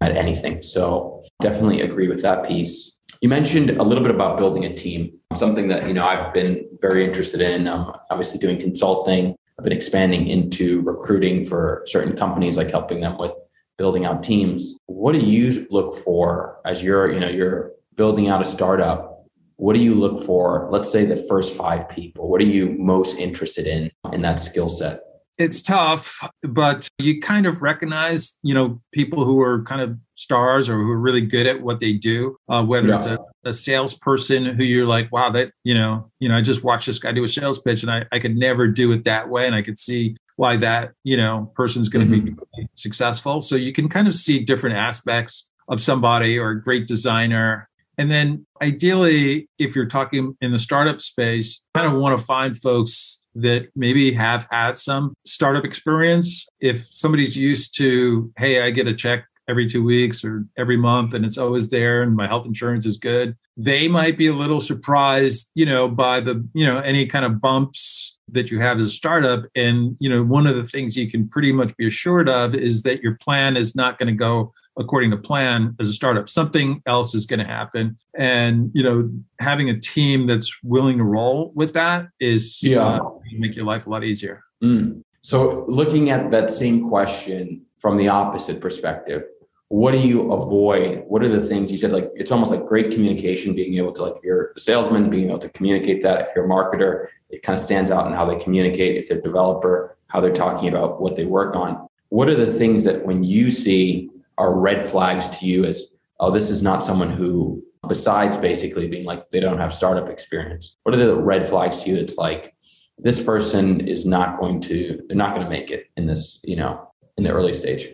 at 0.00 0.16
anything. 0.16 0.62
So 0.62 1.22
definitely 1.40 1.80
agree 1.80 2.08
with 2.08 2.22
that 2.22 2.46
piece. 2.46 2.92
You 3.20 3.28
mentioned 3.28 3.70
a 3.70 3.82
little 3.82 4.02
bit 4.04 4.14
about 4.14 4.38
building 4.38 4.64
a 4.64 4.74
team, 4.74 5.18
something 5.34 5.68
that, 5.68 5.86
you 5.88 5.94
know, 5.94 6.06
I've 6.06 6.34
been 6.34 6.66
very 6.80 7.04
interested 7.04 7.40
in. 7.40 7.66
I'm 7.66 7.92
obviously 8.10 8.38
doing 8.38 8.58
consulting. 8.58 9.34
I've 9.58 9.64
been 9.64 9.72
expanding 9.72 10.26
into 10.26 10.82
recruiting 10.82 11.46
for 11.46 11.82
certain 11.86 12.14
companies, 12.14 12.58
like 12.58 12.70
helping 12.70 13.00
them 13.00 13.16
with 13.18 13.32
building 13.78 14.04
out 14.04 14.22
teams. 14.22 14.78
What 14.86 15.12
do 15.12 15.20
you 15.20 15.66
look 15.70 15.96
for 15.98 16.60
as 16.66 16.82
you're, 16.82 17.10
you 17.10 17.20
know, 17.20 17.28
you're 17.28 17.72
building 17.94 18.28
out 18.28 18.42
a 18.42 18.44
startup? 18.44 19.24
What 19.56 19.72
do 19.72 19.80
you 19.80 19.94
look 19.94 20.22
for? 20.24 20.68
Let's 20.70 20.90
say 20.92 21.06
the 21.06 21.16
first 21.28 21.56
five 21.56 21.88
people. 21.88 22.28
What 22.28 22.42
are 22.42 22.44
you 22.44 22.76
most 22.78 23.16
interested 23.16 23.66
in 23.66 23.90
in 24.12 24.20
that 24.22 24.40
skill 24.40 24.68
set? 24.68 25.00
It's 25.38 25.60
tough, 25.60 26.26
but 26.42 26.88
you 26.98 27.20
kind 27.20 27.46
of 27.46 27.60
recognize, 27.60 28.38
you 28.42 28.54
know, 28.54 28.80
people 28.92 29.24
who 29.24 29.42
are 29.42 29.62
kind 29.64 29.82
of 29.82 29.98
stars 30.14 30.70
or 30.70 30.76
who 30.76 30.90
are 30.90 30.98
really 30.98 31.20
good 31.20 31.46
at 31.46 31.60
what 31.60 31.78
they 31.78 31.92
do. 31.92 32.36
Uh, 32.48 32.64
whether 32.64 32.88
yeah. 32.88 32.96
it's 32.96 33.06
a, 33.06 33.18
a 33.44 33.52
salesperson 33.52 34.46
who 34.46 34.64
you're 34.64 34.86
like, 34.86 35.12
wow, 35.12 35.28
that 35.30 35.52
you 35.62 35.74
know, 35.74 36.10
you 36.20 36.28
know, 36.28 36.36
I 36.36 36.40
just 36.40 36.64
watched 36.64 36.86
this 36.86 36.98
guy 36.98 37.12
do 37.12 37.24
a 37.24 37.28
sales 37.28 37.58
pitch, 37.58 37.82
and 37.82 37.92
I, 37.92 38.04
I 38.12 38.18
could 38.18 38.36
never 38.36 38.66
do 38.66 38.92
it 38.92 39.04
that 39.04 39.28
way, 39.28 39.46
and 39.46 39.54
I 39.54 39.60
could 39.62 39.78
see 39.78 40.16
why 40.36 40.56
that 40.56 40.92
you 41.02 41.16
know 41.16 41.50
person's 41.54 41.88
going 41.88 42.08
to 42.10 42.16
mm-hmm. 42.16 42.34
be 42.56 42.68
successful 42.74 43.40
so 43.40 43.56
you 43.56 43.72
can 43.72 43.88
kind 43.88 44.06
of 44.06 44.14
see 44.14 44.38
different 44.38 44.76
aspects 44.76 45.50
of 45.68 45.80
somebody 45.80 46.38
or 46.38 46.50
a 46.50 46.62
great 46.62 46.86
designer 46.86 47.68
and 47.98 48.10
then 48.10 48.46
ideally 48.62 49.48
if 49.58 49.74
you're 49.74 49.86
talking 49.86 50.36
in 50.40 50.52
the 50.52 50.58
startup 50.58 51.00
space 51.00 51.60
kind 51.74 51.86
of 51.86 52.00
want 52.00 52.18
to 52.18 52.24
find 52.24 52.56
folks 52.58 53.24
that 53.34 53.68
maybe 53.76 54.12
have 54.12 54.46
had 54.50 54.78
some 54.78 55.12
startup 55.26 55.64
experience. 55.64 56.48
If 56.60 56.86
somebody's 56.90 57.36
used 57.36 57.76
to 57.78 58.32
hey 58.36 58.62
i 58.62 58.70
get 58.70 58.88
a 58.88 58.94
check 58.94 59.24
every 59.48 59.66
two 59.66 59.84
weeks 59.84 60.24
or 60.24 60.44
every 60.58 60.76
month 60.76 61.14
and 61.14 61.24
it's 61.24 61.38
always 61.38 61.68
there 61.68 62.02
and 62.02 62.16
my 62.16 62.26
health 62.26 62.46
insurance 62.46 62.84
is 62.84 62.96
good 62.96 63.36
they 63.56 63.86
might 63.86 64.18
be 64.18 64.26
a 64.26 64.32
little 64.32 64.60
surprised 64.60 65.52
you 65.54 65.64
know 65.64 65.86
by 65.86 66.18
the 66.18 66.44
you 66.52 66.66
know 66.66 66.78
any 66.78 67.06
kind 67.06 67.24
of 67.24 67.40
bumps 67.40 68.16
that 68.28 68.50
you 68.50 68.58
have 68.60 68.78
as 68.78 68.86
a 68.86 68.90
startup. 68.90 69.44
And 69.54 69.96
you 70.00 70.10
know 70.10 70.22
one 70.22 70.46
of 70.46 70.56
the 70.56 70.64
things 70.64 70.96
you 70.96 71.10
can 71.10 71.28
pretty 71.28 71.52
much 71.52 71.76
be 71.76 71.86
assured 71.86 72.28
of 72.28 72.54
is 72.54 72.82
that 72.82 73.02
your 73.02 73.16
plan 73.16 73.56
is 73.56 73.74
not 73.74 73.98
going 73.98 74.08
to 74.08 74.18
go 74.18 74.52
according 74.78 75.10
to 75.10 75.16
plan 75.16 75.74
as 75.80 75.88
a 75.88 75.92
startup. 75.92 76.28
Something 76.28 76.82
else 76.86 77.14
is 77.14 77.26
going 77.26 77.40
to 77.40 77.46
happen. 77.46 77.96
And 78.16 78.70
you 78.74 78.82
know 78.82 79.10
having 79.40 79.70
a 79.70 79.78
team 79.78 80.26
that's 80.26 80.54
willing 80.62 80.98
to 80.98 81.04
roll 81.04 81.52
with 81.54 81.72
that 81.74 82.06
is 82.20 82.62
yeah. 82.62 82.80
uh, 82.80 83.10
make 83.38 83.54
your 83.54 83.64
life 83.64 83.86
a 83.86 83.90
lot 83.90 84.04
easier. 84.04 84.42
Mm. 84.64 85.02
so 85.20 85.66
looking 85.68 86.08
at 86.08 86.30
that 86.30 86.48
same 86.48 86.88
question 86.88 87.60
from 87.78 87.98
the 87.98 88.08
opposite 88.08 88.58
perspective 88.58 89.24
what 89.68 89.92
do 89.92 89.98
you 89.98 90.32
avoid? 90.32 91.02
What 91.08 91.22
are 91.24 91.28
the 91.28 91.40
things 91.40 91.72
you 91.72 91.78
said 91.78 91.90
like 91.90 92.10
it's 92.14 92.30
almost 92.30 92.52
like 92.52 92.64
great 92.66 92.92
communication 92.92 93.54
being 93.54 93.76
able 93.76 93.92
to 93.92 94.02
like 94.02 94.16
if 94.16 94.22
you're 94.22 94.52
a 94.56 94.60
salesman 94.60 95.10
being 95.10 95.28
able 95.28 95.40
to 95.40 95.48
communicate 95.50 96.02
that. 96.02 96.20
If 96.20 96.28
you're 96.34 96.44
a 96.44 96.48
marketer 96.48 97.08
it 97.30 97.42
kind 97.42 97.58
of 97.58 97.64
stands 97.64 97.90
out 97.90 98.06
in 98.06 98.12
how 98.12 98.24
they 98.24 98.36
communicate. 98.36 98.96
If 98.96 99.08
they're 99.08 99.18
a 99.18 99.22
developer 99.22 99.96
how 100.08 100.20
they're 100.20 100.32
talking 100.32 100.68
about 100.68 101.00
what 101.00 101.16
they 101.16 101.24
work 101.24 101.56
on. 101.56 101.88
What 102.10 102.28
are 102.28 102.36
the 102.36 102.52
things 102.52 102.84
that 102.84 103.04
when 103.04 103.24
you 103.24 103.50
see 103.50 104.08
are 104.38 104.58
red 104.58 104.88
flags 104.88 105.28
to 105.28 105.46
you 105.46 105.64
as 105.64 105.86
oh 106.20 106.30
this 106.30 106.50
is 106.50 106.62
not 106.62 106.84
someone 106.84 107.10
who 107.10 107.62
besides 107.88 108.36
basically 108.36 108.88
being 108.88 109.04
like 109.04 109.30
they 109.30 109.40
don't 109.40 109.58
have 109.58 109.72
startup 109.72 110.08
experience 110.08 110.76
what 110.82 110.94
are 110.94 110.98
the 110.98 111.14
red 111.14 111.46
flags 111.48 111.82
to 111.82 111.90
you 111.90 111.96
it's 111.96 112.16
like 112.16 112.54
this 112.98 113.20
person 113.20 113.80
is 113.86 114.06
not 114.06 114.38
going 114.38 114.60
to 114.60 115.00
they're 115.08 115.16
not 115.16 115.34
going 115.34 115.44
to 115.44 115.50
make 115.50 115.70
it 115.70 115.86
in 115.96 116.06
this 116.06 116.40
you 116.44 116.56
know 116.56 116.90
in 117.16 117.24
the 117.24 117.30
early 117.30 117.54
stage 117.54 117.88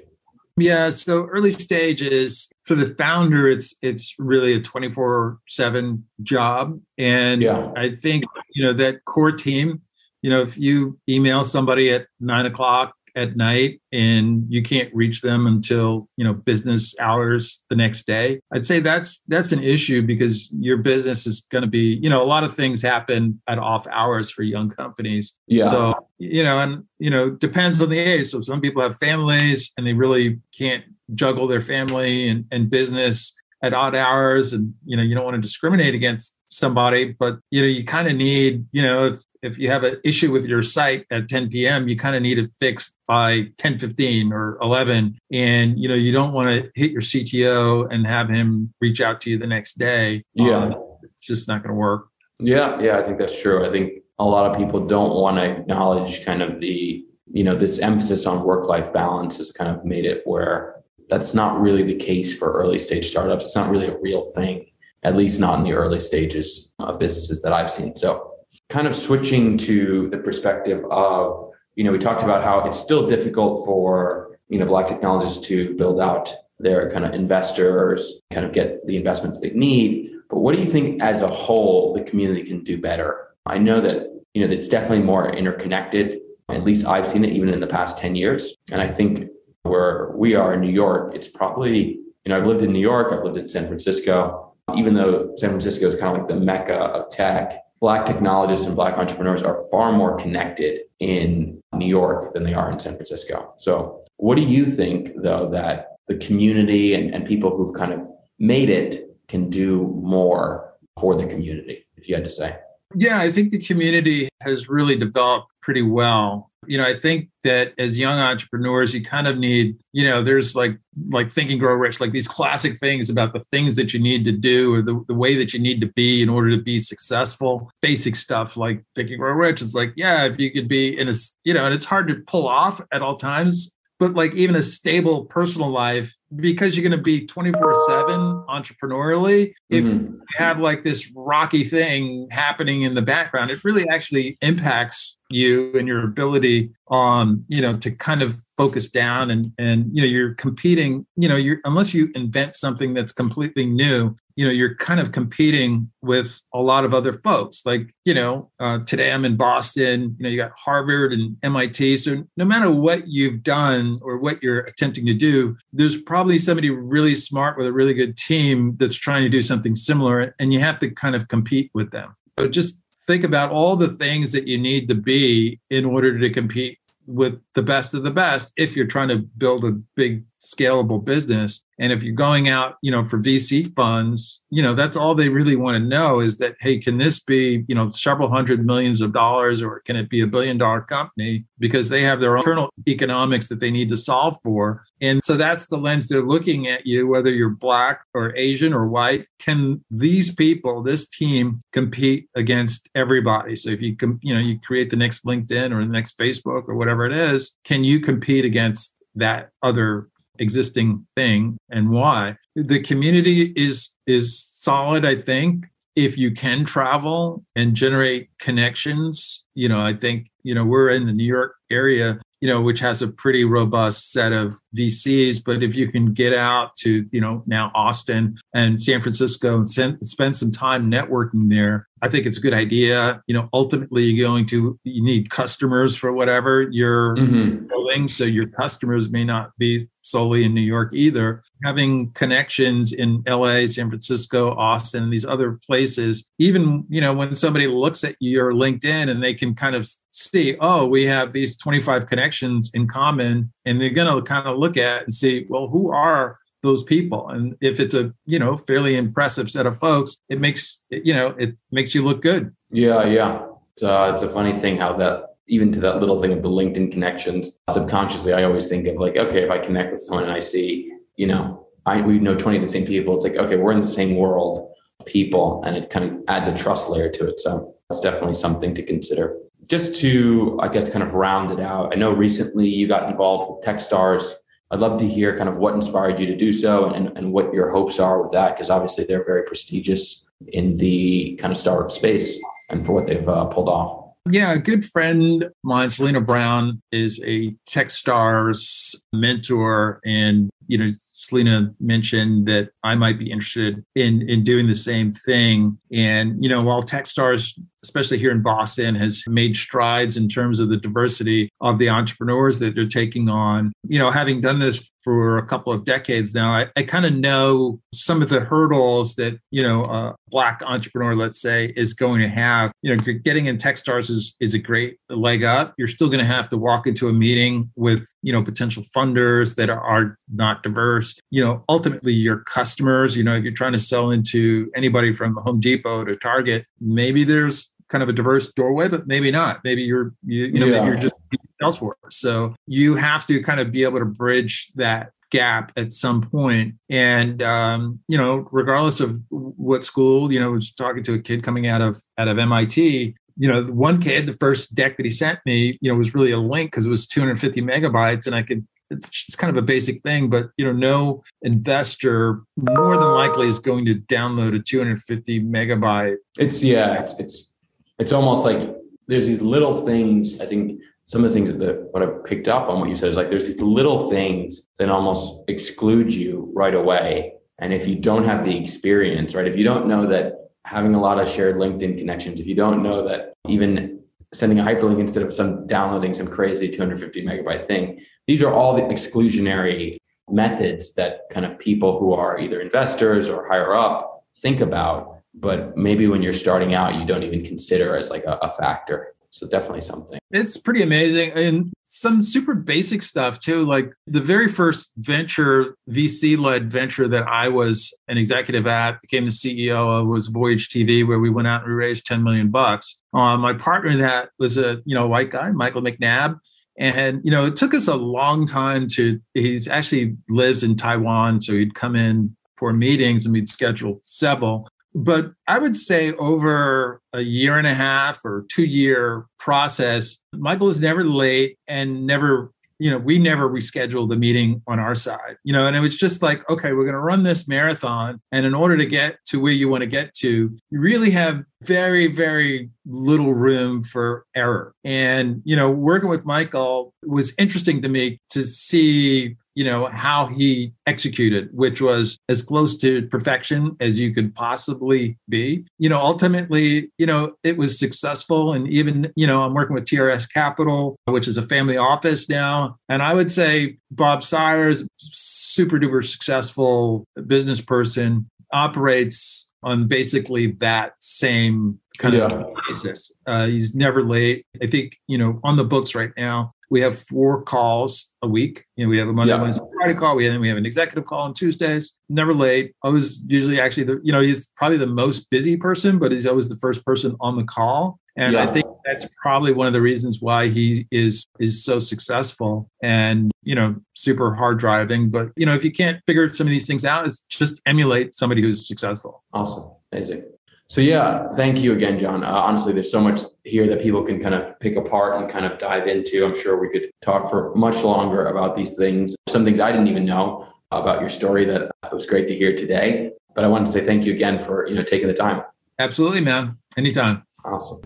yeah, 0.57 0.91
so 0.91 1.25
early 1.27 1.51
stages 1.51 2.53
for 2.65 2.75
the 2.75 2.87
founder, 2.87 3.49
it's 3.49 3.75
it's 3.81 4.15
really 4.19 4.53
a 4.55 4.61
twenty 4.61 4.93
four 4.93 5.39
seven 5.49 6.07
job, 6.23 6.79
and 6.99 7.41
yeah. 7.41 7.73
I 7.75 7.95
think 7.95 8.25
you 8.55 8.63
know 8.63 8.75
that 8.75 9.05
core 9.07 9.33
team. 9.33 9.81
You 10.21 10.31
know, 10.31 10.43
if 10.43 10.59
you 10.59 10.99
email 11.09 11.43
somebody 11.43 11.91
at 11.91 12.07
nine 12.21 12.47
o'clock 12.47 12.95
at 13.14 13.37
night 13.37 13.81
and 13.92 14.45
you 14.49 14.62
can't 14.62 14.92
reach 14.95 15.21
them 15.21 15.47
until 15.47 16.09
you 16.16 16.25
know 16.25 16.33
business 16.33 16.95
hours 17.00 17.62
the 17.71 17.76
next 17.76 18.07
day. 18.07 18.40
I'd 18.52 18.66
say 18.66 18.81
that's 18.81 19.23
that's 19.28 19.52
an 19.52 19.62
issue 19.62 20.02
because 20.02 20.50
your 20.52 20.78
business 20.78 21.26
is 21.26 21.40
going 21.50 21.62
to 21.62 21.69
be 21.69 21.99
you 22.02 22.11
know 22.11 22.23
a 22.23 22.25
lot 22.25 22.45
of 22.45 22.54
things 22.54 22.81
happen 22.83 23.40
at 23.49 23.59
off 23.59 23.87
hours 23.88 24.31
for 24.31 24.42
young 24.42 24.71
companies. 24.71 25.35
Yeah. 25.47 25.71
So 25.71 26.09
you 26.19 26.42
know 26.42 26.61
and 26.61 26.85
you 26.99 27.11
know 27.11 27.31
depends 27.31 27.81
on 27.83 27.90
the 27.90 27.99
age. 27.99 28.28
So 28.28 28.40
some 28.40 28.61
people 28.61 28.83
have 28.83 28.97
families 28.97 29.73
and 29.76 29.87
they 29.87 29.92
really 29.92 30.40
can't 30.57 30.85
juggle 31.14 31.47
their 31.47 31.61
family 31.61 32.28
and, 32.28 32.45
and 32.50 32.71
business 32.71 33.35
at 33.62 33.75
odd 33.75 33.95
hours 33.95 34.52
and 34.52 34.75
you 34.85 34.97
know 34.97 35.02
you 35.02 35.14
don't 35.14 35.25
want 35.25 35.37
to 35.37 35.40
discriminate 35.40 35.95
against 35.95 36.37
somebody 36.49 37.14
but 37.19 37.38
you 37.50 37.62
know 37.62 37.69
you 37.69 37.85
kind 37.85 38.09
of 38.09 38.14
need 38.14 38.66
you 38.73 38.83
know 38.83 39.07
if, 39.07 39.23
if 39.43 39.59
you 39.59 39.69
have 39.69 39.85
an 39.85 40.01
issue 40.05 40.31
with 40.31 40.47
your 40.47 40.63
site 40.63 41.05
at 41.11 41.29
10 41.29 41.51
p.m 41.51 41.89
you 41.89 41.97
kind 41.97 42.17
of 42.17 42.23
need 42.23 42.39
it 42.39 42.51
fixed 42.59 42.97
by 43.07 43.47
10 43.59 43.79
15 43.79 44.33
or 44.33 44.59
11 44.63 45.19
and 45.33 45.79
you 45.79 45.89
know 45.89 45.95
you 45.95 46.13
don't 46.13 46.33
want 46.33 46.49
to 46.49 46.71
hit 46.75 46.91
your 46.91 47.03
cto 47.03 47.93
and 47.93 48.07
have 48.07 48.29
him 48.29 48.73
reach 48.81 49.01
out 49.01 49.21
to 49.21 49.31
you 49.31 49.39
the 49.39 49.47
next 49.47 49.79
day. 49.79 50.25
Yeah. 50.35 50.57
Um, 50.57 50.75
it's 51.03 51.27
just 51.27 51.49
not 51.49 51.63
going 51.63 51.71
to 51.71 51.79
work. 51.79 52.09
Yeah 52.39 52.81
yeah 52.81 52.99
i 52.99 53.03
think 53.03 53.19
that's 53.19 53.41
true. 53.41 53.67
I 53.67 53.71
think 53.71 54.03
a 54.19 54.25
lot 54.25 54.51
of 54.51 54.57
people 54.57 54.87
don't 54.87 55.15
want 55.15 55.37
to 55.39 55.45
acknowledge 55.45 56.25
kind 56.25 56.43
of 56.43 56.61
the 56.61 57.05
you 57.33 57.45
know 57.45 57.55
this 57.55 57.79
emphasis 57.79 58.27
on 58.27 58.45
work 58.45 58.69
life 58.69 58.93
balance 58.93 59.39
has 59.39 59.51
kind 59.53 59.71
of 59.75 59.85
made 59.85 60.05
it 60.05 60.23
where 60.27 60.83
that's 61.13 61.35
not 61.35 61.61
really 61.61 61.83
the 61.83 61.95
case 61.95 62.35
for 62.35 62.53
early 62.53 62.79
stage 62.79 63.11
startups. 63.11 63.45
It's 63.45 63.57
not 63.57 63.71
really 63.71 63.87
a 63.87 63.99
real 63.99 64.23
thing, 64.23 64.67
at 65.03 65.15
least 65.15 65.39
not 65.39 65.59
in 65.59 65.65
the 65.65 65.75
early 65.75 66.01
stages 66.01 66.71
of 66.79 66.99
businesses 66.99 67.43
that 67.43 67.53
I've 67.53 67.71
seen. 67.71 67.95
So, 67.95 68.32
kind 68.73 68.87
of 68.87 68.97
switching 68.97 69.59
to 69.59 70.09
the 70.09 70.17
perspective 70.17 70.83
of, 70.91 71.50
you 71.75 71.85
know, 71.85 71.93
we 71.93 71.99
talked 71.99 72.23
about 72.23 72.43
how 72.43 72.64
it's 72.67 72.79
still 72.79 73.07
difficult 73.07 73.67
for, 73.67 74.38
you 74.49 74.59
know, 74.59 74.64
black 74.64 74.87
technologists 74.87 75.47
to 75.47 75.75
build 75.75 76.00
out 76.00 76.33
their 76.59 76.91
kind 76.91 77.05
of 77.05 77.12
investors, 77.12 78.14
kind 78.33 78.47
of 78.47 78.52
get 78.55 78.85
the 78.87 78.97
investments 78.97 79.38
they 79.38 79.50
need. 79.50 80.11
But 80.31 80.38
what 80.38 80.55
do 80.55 80.62
you 80.62 80.67
think 80.67 81.02
as 81.02 81.21
a 81.21 81.26
whole 81.26 81.93
the 81.93 82.00
community 82.00 82.45
can 82.45 82.62
do 82.62 82.81
better? 82.81 83.35
I 83.45 83.59
know 83.59 83.79
that, 83.83 84.07
you 84.33 84.47
know, 84.47 84.50
it's 84.50 84.69
definitely 84.69 85.05
more 85.05 85.31
interconnected. 85.31 86.21
At 86.49 86.64
least 86.64 86.87
I've 86.87 87.07
seen 87.07 87.26
it 87.26 87.35
even 87.35 87.50
in 87.50 87.61
the 87.61 87.67
past 87.67 87.99
10 87.99 88.14
years. 88.14 88.55
And 88.73 88.81
I 88.81 88.88
think 88.88 89.29
where 89.64 90.12
we 90.14 90.35
are 90.35 90.55
in 90.55 90.62
New 90.62 90.73
York, 90.73 91.14
it's 91.14 91.29
probably, 91.29 91.99
you 92.25 92.29
know, 92.29 92.38
I've 92.38 92.47
lived 92.47 92.62
in 92.62 92.73
New 92.73 92.81
York, 92.81 93.12
I've 93.12 93.23
lived 93.23 93.37
in 93.37 93.50
San 93.50 93.67
Francisco. 93.67 94.55
Even 94.75 94.95
though 94.95 95.33
San 95.37 95.50
Francisco 95.50 95.87
is 95.87 95.97
kind 95.97 96.17
of 96.17 96.23
like 96.23 96.29
the 96.29 96.37
mecca 96.37 96.76
of 96.76 97.11
tech, 97.11 97.59
Black 97.83 98.07
technologists 98.07 98.65
and 98.65 98.77
Black 98.77 98.97
entrepreneurs 98.97 99.43
are 99.43 99.59
far 99.69 99.91
more 99.91 100.17
connected 100.17 100.83
in 101.01 101.61
New 101.75 101.89
York 101.89 102.33
than 102.33 102.45
they 102.45 102.55
are 102.55 102.71
in 102.71 102.79
San 102.79 102.95
Francisco. 102.95 103.53
So, 103.57 104.05
what 104.19 104.37
do 104.37 104.43
you 104.45 104.67
think, 104.67 105.11
though, 105.17 105.51
that 105.51 105.97
the 106.07 106.15
community 106.15 106.95
and, 106.95 107.12
and 107.12 107.27
people 107.27 107.51
who've 107.57 107.75
kind 107.75 107.93
of 107.93 108.09
made 108.39 108.71
it 108.71 109.11
can 109.27 109.51
do 109.51 110.01
more 110.01 110.73
for 111.01 111.17
the 111.17 111.27
community, 111.27 111.85
if 111.97 112.09
you 112.09 112.15
had 112.15 112.23
to 112.23 112.31
say? 112.31 112.57
Yeah, 112.95 113.19
I 113.21 113.33
think 113.33 113.51
the 113.51 113.59
community 113.59 114.29
has 114.43 114.69
really 114.69 114.97
developed 114.97 115.53
pretty 115.61 115.83
well. 115.83 116.52
You 116.66 116.78
know, 116.78 116.85
I 116.85 116.95
think 116.95 117.28
that 117.42 117.73
as 117.78 117.99
young 117.99 118.19
entrepreneurs, 118.19 118.95
you 118.95 119.02
kind 119.04 119.26
of 119.26 119.37
need, 119.38 119.76
you 119.92 120.09
know, 120.09 120.23
there's 120.23 120.54
like 120.54 120.78
like 121.11 121.31
think 121.31 121.50
and 121.50 121.59
grow 121.59 121.75
rich, 121.75 122.00
like 122.00 122.12
these 122.12 122.28
classic 122.28 122.78
things 122.78 123.11
about 123.11 123.33
the 123.33 123.40
things 123.40 123.75
that 123.76 123.92
you 123.92 124.00
need 124.00 124.25
to 124.26 124.33
do 124.33 124.75
or 124.75 124.83
the, 124.83 125.02
the 125.09 125.14
way 125.14 125.35
that 125.35 125.52
you 125.52 125.59
need 125.59 125.81
to 125.81 125.88
be 125.88 126.23
in 126.23 126.28
order 126.28 126.50
to 126.50 126.62
be 126.62 126.78
successful. 126.78 127.71
Basic 127.81 128.14
stuff 128.14 128.57
like 128.57 128.85
think 128.95 129.11
and 129.11 129.19
grow 129.19 129.33
rich. 129.33 129.61
It's 129.61 129.75
like, 129.75 129.92
yeah, 129.97 130.25
if 130.25 130.38
you 130.38 130.52
could 130.52 130.69
be 130.69 130.99
in 130.99 131.09
a, 131.09 131.14
you 131.45 131.54
know, 131.54 131.64
and 131.64 131.75
it's 131.75 131.85
hard 131.85 132.07
to 132.09 132.16
pull 132.26 132.47
off 132.47 132.81
at 132.92 133.02
all 133.02 133.16
times, 133.16 133.75
but 134.03 134.15
like 134.15 134.35
even 134.35 134.57
a 134.57 134.63
stable 134.63 135.27
personal 135.27 135.69
life 135.69 136.17
because 136.35 136.77
you're 136.77 136.83
going 136.83 136.99
to 136.99 137.03
be 137.03 137.25
24 137.25 137.73
7 137.87 138.19
entrepreneurially 138.49 139.55
if 139.71 139.85
mm-hmm. 139.85 140.15
you 140.15 140.23
have 140.35 140.59
like 140.59 140.83
this 140.83 141.13
rocky 141.15 141.63
thing 141.63 142.27
happening 142.33 142.83
in 142.83 142.95
the 142.95 143.03
background 143.03 143.49
it 143.49 143.63
really 143.63 143.89
actually 143.89 144.37
impacts 144.41 145.19
you 145.31 145.73
and 145.79 145.87
your 145.87 146.03
ability 146.03 146.73
um 146.91 147.45
you 147.47 147.63
know 147.63 147.77
to 147.77 147.93
kind 147.93 148.23
of 148.23 148.37
focus 148.57 148.91
down 148.91 149.31
and 149.31 149.53
and 149.59 149.89
you 149.93 150.03
know 150.03 150.09
you're 150.09 150.35
competing 150.35 151.07
you 151.15 151.29
know 151.29 151.37
you're 151.37 151.61
unless 151.65 151.95
you 151.95 152.11
invent 152.17 152.57
something 152.57 152.95
that's 152.95 153.13
completely 153.13 153.65
new 153.65 154.13
you 154.37 154.45
know 154.45 154.51
you're 154.51 154.75
kind 154.77 155.01
of 155.01 155.12
competing 155.12 155.91
with 156.03 156.41
a 156.53 156.61
lot 156.61 156.85
of 156.85 156.95
other 156.95 157.12
folks. 157.12 157.65
Like 157.65 157.95
you 158.05 158.15
know 158.15 158.51
uh, 158.59 158.81
today 158.81 159.12
i'm 159.12 159.25
in 159.25 159.37
boston 159.37 160.17
you 160.19 160.23
know 160.23 160.29
you 160.29 160.37
got 160.37 160.53
harvard 160.57 161.12
and 161.12 161.37
mit 161.43 161.99
so 161.99 162.25
no 162.37 162.45
matter 162.45 162.71
what 162.71 163.07
you've 163.07 163.43
done 163.43 163.97
or 164.03 164.19
what 164.19 164.43
you're 164.43 164.61
attempting 164.61 165.07
to 165.07 165.15
do 165.15 165.57
there's 165.73 166.01
probably 166.01 166.39
somebody 166.39 166.71
really 166.71 167.15
smart 167.15 167.57
with 167.57 167.67
a 167.67 167.73
really 167.73 167.95
good 167.95 168.17
team 168.17 168.77
that's 168.79 168.97
trying 168.97 169.23
to 169.23 169.29
do 169.29 169.43
something 169.43 169.75
similar 169.75 170.35
and 170.39 170.53
you 170.53 170.61
have 170.61 170.79
to 170.81 170.91
kind 170.91 171.15
of 171.15 171.29
compete 171.29 171.71
with 171.75 171.91
them. 171.91 172.15
So 172.39 172.49
just 172.49 172.81
think 173.07 173.25
about 173.25 173.51
all 173.51 173.77
the 173.77 173.89
things 173.89 174.33
that 174.33 174.47
you 174.47 174.59
need 174.59 174.89
to 174.89 174.95
be 174.95 175.61
in 175.71 175.85
order 175.85 176.19
to 176.19 176.31
compete 176.31 176.79
with 177.07 177.41
the 177.55 177.62
best 177.62 177.95
of 177.95 178.05
the 178.05 178.11
best 178.11 178.53
if 178.57 178.77
you're 178.77 178.87
trying 178.87 179.09
to 179.09 179.19
build 179.19 179.65
a 179.65 179.73
big 179.97 180.25
scalable 180.43 181.03
business. 181.03 181.65
And 181.79 181.93
if 181.93 182.03
you're 182.03 182.15
going 182.15 182.49
out 182.49 182.77
you 182.83 182.91
know 182.91 183.05
for 183.05 183.19
vc 183.19 183.75
funds 183.75 184.43
you 184.51 184.63
know 184.63 184.75
that's 184.75 184.97
all 184.97 185.15
they 185.15 185.29
really 185.29 185.57
want 185.57 185.75
to 185.75 185.81
know 185.81 186.21
is 186.21 186.37
that 186.39 186.57
hey 186.61 186.79
can 186.79 186.99
this 186.99 187.21
be 187.21 187.65
you 187.69 187.75
know 187.75 187.91
several 187.91 188.29
hundred 188.29 188.65
millions 188.65 189.01
of 189.01 189.13
dollars 189.13 189.63
or 189.63 189.81
can 189.81 189.97
it 189.97 190.09
be 190.09 190.21
a 190.21 190.27
billion 190.27 190.59
dollar 190.59 190.81
company? 190.81 191.45
Because 191.59 191.89
they 191.89 192.03
have 192.03 192.21
their 192.21 192.37
internal 192.37 192.71
economics 192.89 193.49
that 193.49 193.61
they 193.61 193.71
need 193.71 193.89
to 193.89 193.97
solve 193.97 194.37
for. 194.43 194.85
And 195.01 195.25
so 195.25 195.37
that's 195.37 195.67
the 195.67 195.79
lens 195.79 196.09
they're 196.09 196.23
looking 196.23 196.69
at 196.69 196.87
you 196.87 197.07
whether 197.07 197.31
you're 197.31 197.51
black 197.51 198.03
or 198.15 198.37
asian 198.37 198.73
or 198.73 198.87
white. 198.87 199.27
Can 199.39 199.85
these 199.91 200.35
people 200.35 200.83
this 200.83 201.09
team 201.09 201.63
compete 201.73 202.29
against 202.35 202.89
everybody? 202.95 203.57
So 203.57 203.71
if 203.71 203.81
you 203.81 203.97
com- 203.97 204.21
you 204.23 204.35
know 204.35 204.41
you 204.41 204.59
create 204.61 204.91
the 204.91 204.97
next 204.97 205.25
linkedin 205.25 205.73
or 205.73 205.81
the 205.81 205.93
next 205.93 206.19
facebook 206.19 206.69
or 206.69 206.75
whatever 206.75 207.07
it 207.07 207.13
is 207.13 207.57
can 207.65 207.85
you 207.85 208.01
compete 208.01 208.45
against 208.45 208.95
that 209.15 209.51
other 209.63 210.09
existing 210.39 211.07
thing 211.17 211.59
and 211.71 211.91
why. 211.91 212.37
The 212.57 212.81
community 212.81 213.53
is 213.57 213.95
is 214.07 214.39
solid, 214.55 215.05
I 215.05 215.17
think. 215.17 215.67
If 215.95 216.17
you 216.17 216.31
can 216.31 216.65
travel 216.65 217.45
and 217.55 217.75
generate 217.75 218.31
connections, 218.39 219.45
you 219.55 219.69
know, 219.69 219.81
I 219.81 219.93
think, 219.93 220.31
you 220.43 220.55
know, 220.55 220.65
we're 220.65 220.89
in 220.89 221.05
the 221.07 221.12
New 221.12 221.27
York 221.27 221.55
area 221.71 222.19
you 222.43 222.49
know, 222.49 222.61
which 222.61 222.81
has 222.81 223.03
a 223.03 223.09
pretty 223.09 223.45
robust 223.45 224.11
set 224.11 224.33
of 224.33 224.61
VCs. 224.77 225.41
But 225.45 225.62
if 225.62 225.77
you 225.77 225.93
can 225.93 226.12
get 226.12 226.35
out 226.35 226.75
to, 226.81 227.07
you 227.12 227.21
know, 227.21 227.45
now 227.47 227.71
Austin 227.73 228.37
and 228.53 228.81
San 228.81 229.01
Francisco 229.01 229.59
and 229.59 229.69
spend 230.05 230.37
some 230.37 230.51
time 230.51 230.91
networking 230.91 231.49
there, 231.49 231.89
I 232.03 232.09
think 232.09 232.27
it's 232.27 232.39
a 232.39 232.41
good 232.41 232.53
idea. 232.53 233.23
You 233.29 233.35
know, 233.35 233.49
ultimately 233.53 234.05
you're 234.05 234.27
going 234.27 234.47
to 234.47 234.79
you 234.83 235.03
need 235.03 235.31
customers 235.31 235.97
for 235.97 236.13
whatever 236.13 236.63
you're 236.63 237.15
mm-hmm. 237.17 237.67
building. 237.69 238.09
So 238.09 238.25
your 238.25 238.49
customers 238.49 239.11
may 239.11 239.23
not 239.23 239.53
be 239.57 239.87
solely 240.03 240.45
in 240.45 240.53
New 240.53 240.63
York 240.63 240.93
either. 240.93 241.45
Having 241.65 242.11
connections 242.13 242.93
in 242.93 243.23
LA, 243.29 243.67
San 243.67 243.89
Francisco, 243.89 244.51
Austin, 244.57 245.11
these 245.11 245.25
other 245.25 245.61
places, 245.65 246.29
even 246.41 246.85
you 246.89 247.01
know, 247.01 247.15
when 247.15 247.37
somebody 247.37 247.69
looks 247.69 248.03
at 248.03 248.17
your 248.19 248.53
LinkedIn 248.53 249.09
and 249.09 249.23
they 249.23 249.33
can 249.33 249.55
kind 249.55 249.77
of 249.77 249.89
see, 250.11 250.57
oh, 250.61 250.85
we 250.87 251.05
have 251.07 251.33
these 251.33 251.57
25 251.57 252.09
connections 252.09 252.71
in 252.75 252.89
common, 252.89 253.53
and 253.65 253.81
they're 253.81 253.91
gonna 253.91 254.21
kind 254.23 254.49
of 254.49 254.59
look 254.59 254.77
at 254.77 255.05
and 255.05 255.15
see, 255.15 255.47
well, 255.49 255.69
who 255.69 255.93
are 255.93 256.39
those 256.62 256.83
people. 256.83 257.28
And 257.28 257.57
if 257.61 257.81
it's 257.81 257.95
a 257.95 258.12
you 258.26 258.38
know 258.38 258.57
fairly 258.57 258.97
impressive 258.97 259.50
set 259.50 259.66
of 259.66 259.78
folks 259.81 260.21
it 260.28 260.40
makes 260.40 260.81
you 260.90 261.14
know 261.14 261.28
it 261.38 261.61
makes 261.71 261.95
you 261.95 262.02
look 262.02 262.23
good. 262.23 262.54
Yeah 262.71 263.07
yeah. 263.07 263.47
It's, 263.75 263.83
uh, 263.83 264.11
it's 264.12 264.23
a 264.23 264.28
funny 264.28 264.52
thing 264.52 264.76
how 264.76 264.92
that 264.95 265.37
even 265.49 265.73
to 265.73 265.81
that 265.81 265.99
little 265.99 266.21
thing 266.21 266.33
of 266.33 266.42
the 266.42 266.49
linkedin 266.49 266.92
connections 266.92 267.50
subconsciously 267.71 268.33
i 268.33 268.45
always 268.45 268.66
think 268.66 268.87
of 268.87 268.97
like 268.97 269.16
okay 269.16 269.42
if 269.42 269.50
i 269.50 269.59
connect 269.59 269.90
with 269.90 270.00
someone 270.00 270.25
and 270.25 270.33
i 270.33 270.38
see 270.38 270.92
you 271.16 271.26
know 271.26 271.66
i 271.87 272.00
we 272.00 272.19
know 272.19 272.37
20 272.37 272.59
of 272.59 272.62
the 272.62 272.69
same 272.69 272.87
people 272.87 273.14
it's 273.16 273.25
like 273.25 273.37
okay 273.37 273.57
we're 273.57 273.73
in 273.73 273.81
the 273.81 273.87
same 273.87 274.14
world 274.14 274.73
people 275.04 275.62
and 275.64 275.76
it 275.76 275.90
kind 275.90 276.04
of 276.11 276.19
adds 276.28 276.49
a 276.49 276.54
trust 276.54 276.88
layer 276.88 277.09
to 277.11 277.28
it. 277.28 277.40
So 277.40 277.75
that's 277.88 278.00
definitely 278.00 278.35
something 278.35 278.75
to 278.75 278.83
consider. 278.83 279.37
Just 279.69 279.95
to 280.00 280.59
i 280.61 280.66
guess 280.66 280.90
kind 280.90 281.04
of 281.04 281.14
round 281.14 281.52
it 281.52 281.61
out 281.61 281.92
i 281.92 281.97
know 281.97 282.11
recently 282.11 282.69
you 282.69 282.88
got 282.88 283.09
involved 283.09 283.49
with 283.49 283.64
techstars 283.64 284.33
I'd 284.73 284.81
love 284.81 284.99
to 285.00 285.07
hear 285.07 285.37
kind 285.37 285.50
of 285.50 285.57
what 285.57 285.75
inspired 285.75 286.19
you 286.19 286.25
to 286.26 286.37
do 286.37 286.50
so 286.50 286.87
and, 286.87 287.17
and 287.17 287.31
what 287.31 287.52
your 287.52 287.69
hopes 287.69 287.99
are 287.99 288.23
with 288.23 288.33
that, 288.33 288.57
because 288.57 288.71
obviously 288.71 289.05
they're 289.05 289.25
very 289.25 289.45
prestigious 289.45 290.23
in 290.49 290.79
the 290.79 291.37
kind 291.38 291.52
of 291.52 291.59
startup 291.59 291.93
space 291.93 292.38
and 292.71 292.87
for 292.87 292.95
what 292.95 293.07
they've 293.07 293.29
uh, 293.29 293.45
pulled 293.45 293.69
off. 293.69 294.14
Yeah, 294.31 294.52
a 294.52 294.59
good 294.59 294.83
friend 294.85 295.50
mine, 295.62 295.91
Selena 295.91 296.23
Brown, 296.23 296.81
is 296.91 297.23
a 297.26 297.55
Techstars 297.69 298.95
mentor 299.12 300.00
and 300.07 300.49
you 300.69 300.79
know 300.79 300.88
selena 301.23 301.73
mentioned 301.81 302.47
that 302.47 302.71
i 302.83 302.95
might 302.95 303.19
be 303.19 303.31
interested 303.31 303.85
in 303.95 304.29
in 304.29 304.45
doing 304.45 304.67
the 304.67 304.75
same 304.75 305.12
thing. 305.12 305.79
And 305.93 306.43
you 306.43 306.49
know 306.49 306.62
while 306.62 306.83
techstars 306.83 307.59
especially 307.85 308.19
here 308.19 308.31
in 308.31 308.43
boston 308.43 308.95
has 308.95 309.25
made 309.26 309.57
strides 309.57 310.17
in 310.17 310.29
terms 310.29 310.61
of 310.61 310.69
the 310.69 310.76
diversity 310.76 311.49
of 311.61 311.79
the 311.79 311.88
entrepreneurs 311.88 312.59
that 312.61 312.75
they're 312.75 312.87
taking 312.87 313.29
on 313.29 313.73
you 313.88 313.99
know 313.99 314.11
having 314.11 314.41
done 314.41 314.59
this 314.59 314.91
for 315.02 315.38
a 315.38 315.47
couple 315.47 315.73
of 315.73 315.85
decades 315.85 316.35
now 316.35 316.52
i, 316.52 316.67
I 316.76 316.85
kind 316.85 317.05
of 317.05 317.14
know 317.14 317.81
some 317.93 318.23
of 318.23 318.29
the 318.29 318.41
hurdles 318.41 319.17
that 319.17 319.38
you 319.50 319.62
know 319.62 319.83
a 319.85 320.14
black 320.33 320.62
entrepreneur 320.64 321.14
let's 321.14 321.41
say 321.41 321.73
is 321.76 321.95
going 321.95 322.21
to 322.21 322.29
have. 322.29 322.73
You 322.83 322.97
know 322.97 323.02
getting 323.23 323.47
in 323.47 323.59
techstars 323.59 324.11
is 324.11 324.35
is 324.41 324.55
a 324.55 324.59
great 324.59 324.97
leg 325.09 325.45
up. 325.45 325.75
You're 325.79 325.87
still 325.87 326.09
going 326.09 326.21
to 326.21 326.25
have 326.25 326.49
to 326.49 326.57
walk 326.57 326.87
into 326.87 327.09
a 327.09 327.12
meeting 327.12 327.71
with 327.76 328.05
you 328.23 328.33
know 328.33 328.43
potential 328.43 328.83
funders 328.97 329.55
that 329.57 329.71
are 329.71 330.19
not 330.33 330.62
diverse 330.62 331.12
you 331.31 331.45
know 331.45 331.64
ultimately 331.69 332.12
your 332.12 332.38
customers 332.38 333.16
you 333.16 333.25
know 333.25 333.35
if 333.35 333.45
you're 333.45 333.52
trying 333.52 333.73
to 333.73 333.78
sell 333.78 334.11
into 334.11 334.71
anybody 334.75 335.14
from 335.14 335.37
home 335.37 335.61
depot 335.61 336.04
to 336.04 336.16
target 336.16 336.66
maybe 336.81 337.25
there's 337.25 337.71
kind 337.88 338.02
of 338.02 338.09
a 338.09 338.12
diverse 338.12 338.50
doorway 338.52 338.88
but 338.88 339.07
maybe 339.07 339.31
not 339.31 339.61
maybe 339.64 339.83
you're 339.83 340.14
you, 340.25 340.47
you 340.47 340.61
know 340.61 340.66
yeah. 340.66 340.81
maybe 340.81 340.87
you're 340.87 340.97
just 340.97 341.14
salesforce 341.62 341.95
so 342.11 342.54
you 342.66 342.95
have 342.95 343.26
to 343.26 343.42
kind 343.42 343.61
of 343.61 343.71
be 343.71 343.83
able 343.83 343.99
to 343.99 344.04
bridge 344.04 344.71
that 344.75 345.11
gap 345.31 345.73
at 345.76 345.90
some 345.90 346.21
point 346.21 346.75
and 346.90 347.42
um, 347.42 347.99
you 348.09 348.19
know 348.19 348.47
regardless 348.52 349.00
of 349.00 349.19
what 349.31 349.83
school 349.83 350.31
you 350.33 350.38
know 350.38 350.50
I 350.50 350.52
was 350.52 350.73
talking 350.73 351.02
to 351.04 351.14
a 351.14 351.19
kid 351.19 351.42
coming 351.42 351.66
out 351.66 351.81
of 351.81 351.97
out 352.19 352.28
of 352.28 352.37
mit 352.37 353.14
you 353.37 353.49
know, 353.49 353.64
one 353.64 354.00
kid, 354.00 354.26
the 354.26 354.35
first 354.35 354.75
deck 354.75 354.97
that 354.97 355.04
he 355.07 355.11
sent 355.11 355.38
me, 355.47 355.78
you 355.81 355.90
know, 355.90 355.97
was 355.97 356.14
really 356.14 356.33
a 356.33 356.38
link 356.38 356.71
because 356.71 356.87
it 356.87 356.90
was 356.90 357.07
250 357.07 357.62
megabytes, 357.62 358.26
and 358.26 358.35
I 358.35 358.42
could. 358.42 358.66
It's 358.93 359.09
just 359.09 359.39
kind 359.39 359.51
of 359.51 359.63
a 359.63 359.67
basic 359.67 360.01
thing, 360.03 360.31
but 360.31 360.51
you 360.57 360.65
know, 360.65 360.73
no 360.73 361.23
investor 361.43 362.43
more 362.57 362.97
than 362.97 363.09
likely 363.13 363.49
is 363.49 363.59
going 363.59 363.85
to 363.87 363.95
download 363.95 364.55
a 364.55 364.63
250 364.63 365.41
megabyte. 365.45 366.17
It's 366.39 366.63
yeah, 366.63 367.01
it's 367.03 367.15
it's 367.19 367.53
it's 367.99 368.13
almost 368.13 368.45
like 368.45 368.75
there's 369.09 369.27
these 369.27 369.41
little 369.41 369.85
things. 369.85 370.41
I 370.41 370.47
think 370.47 370.81
some 371.05 371.25
of 371.25 371.31
the 371.31 371.35
things 371.35 371.51
that 371.51 371.89
what 371.91 372.03
I 372.03 372.07
picked 372.25 372.49
up 372.49 372.69
on 372.69 372.81
what 372.81 372.89
you 372.89 372.97
said 372.97 373.11
is 373.11 373.17
like 373.17 373.29
there's 373.29 373.47
these 373.47 373.61
little 373.61 374.09
things 374.11 374.63
that 374.79 374.89
almost 374.89 375.35
exclude 375.49 376.13
you 376.13 376.51
right 376.55 376.75
away. 376.75 377.35
And 377.59 377.73
if 377.73 377.87
you 377.87 377.97
don't 377.97 378.25
have 378.25 378.45
the 378.45 378.57
experience, 378.57 379.35
right, 379.35 379.47
if 379.47 379.57
you 379.57 379.65
don't 379.65 379.87
know 379.87 380.07
that 380.07 380.51
having 380.65 380.95
a 380.95 381.01
lot 381.01 381.21
of 381.21 381.29
shared 381.29 381.57
LinkedIn 381.57 381.99
connections, 381.99 382.41
if 382.41 382.47
you 382.47 382.55
don't 382.55 382.83
know 382.83 383.07
that 383.07 383.35
even 383.49 384.01
sending 384.33 384.59
a 384.61 384.65
hyperlink 384.65 384.99
instead 384.99 385.23
of 385.23 385.35
some 385.35 385.67
downloading 385.67 386.15
some 386.15 386.27
crazy 386.27 386.69
250 386.69 387.25
megabyte 387.25 387.67
thing, 387.67 388.01
these 388.26 388.43
are 388.43 388.52
all 388.52 388.75
the 388.75 388.83
exclusionary 388.83 389.97
methods 390.31 390.95
that 390.95 391.23
kind 391.31 391.45
of 391.45 391.59
people 391.59 391.99
who 391.99 392.12
are 392.12 392.38
either 392.38 392.61
investors 392.61 393.29
or 393.29 393.49
higher 393.49 393.75
up 393.75 394.25
think 394.37 394.61
about. 394.61 395.19
But 395.35 395.76
maybe 395.76 396.07
when 396.07 396.23
you're 396.23 396.33
starting 396.33 396.75
out, 396.75 396.95
you 396.95 397.07
don't 397.07 397.23
even 397.23 397.45
consider 397.45 397.97
as 397.97 398.11
like 398.11 398.25
a, 398.25 398.38
a 398.43 398.50
factor. 398.50 399.14
So 399.31 399.49
definitely 399.49 399.81
something. 399.81 400.19
It's 400.31 400.59
pretty 400.59 400.83
amazing. 400.83 401.33
And 401.33 401.73
some 401.85 402.21
super 402.21 402.55
basic 402.55 403.00
stuff 403.00 403.38
too. 403.38 403.64
Like 403.64 403.91
the 404.07 404.21
very 404.21 404.47
first 404.47 404.93
venture, 404.99 405.75
VC 405.91 406.38
led 406.38 406.71
venture 406.71 407.09
that 407.09 407.26
I 407.26 407.49
was 407.49 407.99
an 408.09 408.19
executive 408.19 408.67
at, 408.67 409.00
became 409.00 409.25
the 409.25 409.31
CEO 409.31 410.00
of 410.00 410.07
was 410.07 410.26
Voyage 410.26 410.69
TV, 410.69 411.07
where 411.07 411.19
we 411.19 411.31
went 411.31 411.49
out 411.49 411.62
and 411.62 411.71
we 411.71 411.75
raised 411.75 412.07
10 412.07 412.23
million 412.23 412.50
bucks. 412.50 413.00
Um, 413.14 413.41
my 413.41 413.55
partner 413.55 413.91
in 413.91 414.00
that 414.00 414.29
was 414.38 414.59
a 414.59 414.83
you 414.85 414.95
know 414.95 415.07
white 415.07 415.31
guy, 415.31 415.50
Michael 415.50 415.83
McNabb. 415.83 416.38
And 416.79 417.21
you 417.25 417.31
know, 417.31 417.47
it 417.47 417.57
took 417.57 417.75
us 417.75 417.88
a 417.88 417.97
long 417.97 418.47
time 418.47 418.87
to 418.95 419.21
he's 419.35 419.69
actually 419.69 420.17
lives 420.29 420.62
in 420.62 420.76
Taiwan. 420.76 421.43
So 421.43 421.52
he'd 421.52 421.75
come 421.75 421.97
in 421.97 422.35
for 422.57 422.73
meetings 422.73 423.26
and 423.26 423.33
we'd 423.33 423.49
schedule 423.49 423.99
several 424.02 424.69
but 424.95 425.33
I 425.49 425.59
would 425.59 425.75
say 425.75 426.12
over 426.14 427.00
a 427.12 427.21
year 427.21 427.57
and 427.57 427.67
a 427.67 427.75
half 427.75 428.25
or 428.25 428.45
two 428.50 428.64
year 428.64 429.26
process, 429.38 430.19
Michael 430.33 430.69
is 430.69 430.81
never 430.81 431.05
late 431.05 431.59
and 431.67 432.07
never, 432.07 432.52
you 432.83 432.91
know, 432.91 432.99
we 432.99 433.17
never 433.17 433.49
rescheduled 433.49 434.09
the 434.09 434.17
meeting 434.17 434.61
on 434.67 434.81
our 434.81 434.97
side, 434.97 435.37
you 435.45 435.53
know, 435.53 435.69
and 435.69 435.77
it 435.77 435.79
was 435.79 435.97
just 435.97 436.21
like, 436.21 436.43
okay, 436.51 436.73
we're 436.73 436.83
going 436.83 436.95
to 436.95 436.99
run 436.99 437.23
this 437.23 437.47
marathon. 437.47 438.21
And 438.33 438.45
in 438.45 438.55
order 438.55 438.77
to 438.77 438.85
get 438.85 439.25
to 439.27 439.39
where 439.39 439.53
you 439.53 439.69
want 439.69 439.83
to 439.83 439.87
get 439.87 440.15
to, 440.15 440.51
you 440.71 440.81
really 440.81 441.11
have 441.11 441.45
very, 441.62 442.09
very 442.09 442.71
little 442.85 443.35
room 443.35 443.85
for 443.85 444.27
error. 444.35 444.75
And, 444.83 445.42
you 445.45 445.55
know, 445.55 445.71
working 445.71 446.09
with 446.09 446.25
Michael 446.25 446.92
was 447.05 447.33
interesting 447.38 447.83
to 447.83 447.88
me 447.88 448.21
to 448.31 448.42
see 448.42 449.37
you 449.55 449.65
know 449.65 449.87
how 449.87 450.27
he 450.27 450.73
executed 450.87 451.49
which 451.53 451.81
was 451.81 452.19
as 452.29 452.43
close 452.43 452.77
to 452.77 453.07
perfection 453.09 453.77
as 453.81 454.01
you 454.01 454.12
could 454.12 454.35
possibly 454.35 455.17
be 455.29 455.65
you 455.79 455.88
know 455.88 455.99
ultimately 455.99 456.91
you 456.99 457.07
know 457.07 457.33
it 457.43 457.57
was 457.57 457.79
successful 457.79 458.53
and 458.53 458.69
even 458.69 459.12
you 459.17 459.27
know 459.27 459.43
i'm 459.43 459.55
working 459.55 459.75
with 459.75 459.85
trs 459.85 460.31
capital 460.33 460.97
which 461.07 461.29
is 461.29 461.37
a 461.37 461.43
family 461.43 461.77
office 461.77 462.29
now 462.29 462.77
and 462.88 463.03
i 463.03 463.15
would 463.15 463.31
say 463.31 463.77
bob 463.91 464.23
Sires, 464.23 464.87
super 464.99 465.79
duper 465.79 466.05
successful 466.05 467.05
business 467.27 467.61
person 467.61 468.29
operates 468.53 469.53
on 469.62 469.87
basically 469.87 470.53
that 470.53 470.95
same 471.01 471.79
kind 471.99 472.15
yeah. 472.17 472.27
of 472.27 472.55
basis. 472.69 473.12
Uh, 473.27 473.47
he's 473.47 473.75
never 473.75 474.03
late. 474.03 474.45
I 474.62 474.67
think, 474.67 474.97
you 475.07 475.19
know, 475.19 475.41
on 475.45 475.57
the 475.57 475.65
books 475.65 475.95
right 475.95 476.11
now, 476.17 476.53
we 476.73 476.81
have 476.81 476.99
four 476.99 477.43
calls 477.43 478.11
a 478.23 478.27
week. 478.27 478.65
You 478.77 478.87
know, 478.87 478.89
we 478.89 478.97
have 478.97 479.07
a 479.07 479.13
Monday, 479.13 479.35
yeah. 479.35 479.43
Wednesday, 479.43 479.63
Friday 479.75 479.93
call. 479.93 480.17
We 480.17 480.25
have, 480.25 480.41
we 480.41 480.49
have 480.49 480.57
an 480.57 480.65
executive 480.65 481.05
call 481.05 481.19
on 481.19 481.35
Tuesdays. 481.35 481.99
Never 482.09 482.33
late. 482.33 482.75
I 482.83 482.89
was 482.89 483.21
usually 483.27 483.61
actually 483.61 483.85
the, 483.85 484.01
you 484.03 484.11
know, 484.11 484.21
he's 484.21 484.49
probably 484.57 484.79
the 484.79 484.87
most 484.87 485.29
busy 485.29 485.59
person, 485.59 485.99
but 485.99 486.13
he's 486.13 486.27
always 486.27 486.49
the 486.49 486.57
first 486.57 486.83
person 486.83 487.15
on 487.21 487.37
the 487.37 487.45
call. 487.45 488.01
And 488.17 488.33
yeah. 488.33 488.45
I 488.45 488.47
think 488.47 488.65
that's 488.87 489.07
probably 489.21 489.53
one 489.53 489.67
of 489.67 489.75
the 489.75 489.83
reasons 489.83 490.23
why 490.23 490.49
he 490.49 490.87
is 490.91 491.27
is 491.39 491.63
so 491.63 491.79
successful 491.79 492.71
and 492.83 493.31
you 493.43 493.55
know 493.55 493.77
super 493.93 494.35
hard 494.35 494.59
driving. 494.59 495.11
But 495.11 495.29
you 495.37 495.45
know, 495.45 495.55
if 495.55 495.65
you 495.65 495.73
can't 495.73 496.01
figure 496.07 496.33
some 496.33 496.47
of 496.47 496.51
these 496.51 496.67
things 496.67 496.87
out, 496.87 497.07
it's 497.07 497.21
just 497.29 497.61
emulate 497.67 498.15
somebody 498.15 498.41
who's 498.41 498.67
successful. 498.67 499.23
Awesome, 499.33 499.71
amazing. 499.93 500.25
So 500.68 500.81
yeah, 500.81 501.29
thank 501.35 501.59
you 501.59 501.72
again, 501.72 501.98
John. 501.98 502.25
Uh, 502.25 502.31
honestly, 502.31 502.72
there's 502.72 502.90
so 502.90 503.01
much 503.01 503.22
here 503.44 503.66
that 503.68 503.83
people 503.83 504.03
can 504.03 504.18
kind 504.20 504.35
of 504.35 504.59
pick 504.61 504.77
apart 504.77 505.20
and 505.20 505.31
kind 505.31 505.44
of 505.44 505.59
dive 505.59 505.87
into. 505.87 506.25
I'm 506.25 506.35
sure 506.35 506.59
we 506.59 506.70
could 506.70 506.90
talk 507.03 507.29
for 507.29 507.55
much 507.55 507.83
longer 507.83 508.27
about 508.27 508.55
these 508.55 508.77
things. 508.77 509.14
Some 509.29 509.44
things 509.44 509.61
I 509.61 509.70
didn't 509.70 509.88
even 509.88 510.07
know 510.07 510.48
about 510.70 511.01
your 511.01 511.11
story 511.11 511.44
that 511.44 511.62
it 511.62 511.92
was 511.92 512.07
great 512.07 512.27
to 512.29 512.35
hear 512.35 512.57
today. 512.57 513.11
But 513.35 513.44
I 513.44 513.48
want 513.48 513.66
to 513.66 513.72
say 513.72 513.85
thank 513.85 514.05
you 514.05 514.12
again 514.12 514.38
for 514.38 514.66
you 514.68 514.75
know 514.75 514.83
taking 514.83 515.09
the 515.09 515.14
time. 515.14 515.42
Absolutely, 515.79 516.20
man. 516.20 516.57
Anytime. 516.77 517.25
Awesome. 517.44 517.81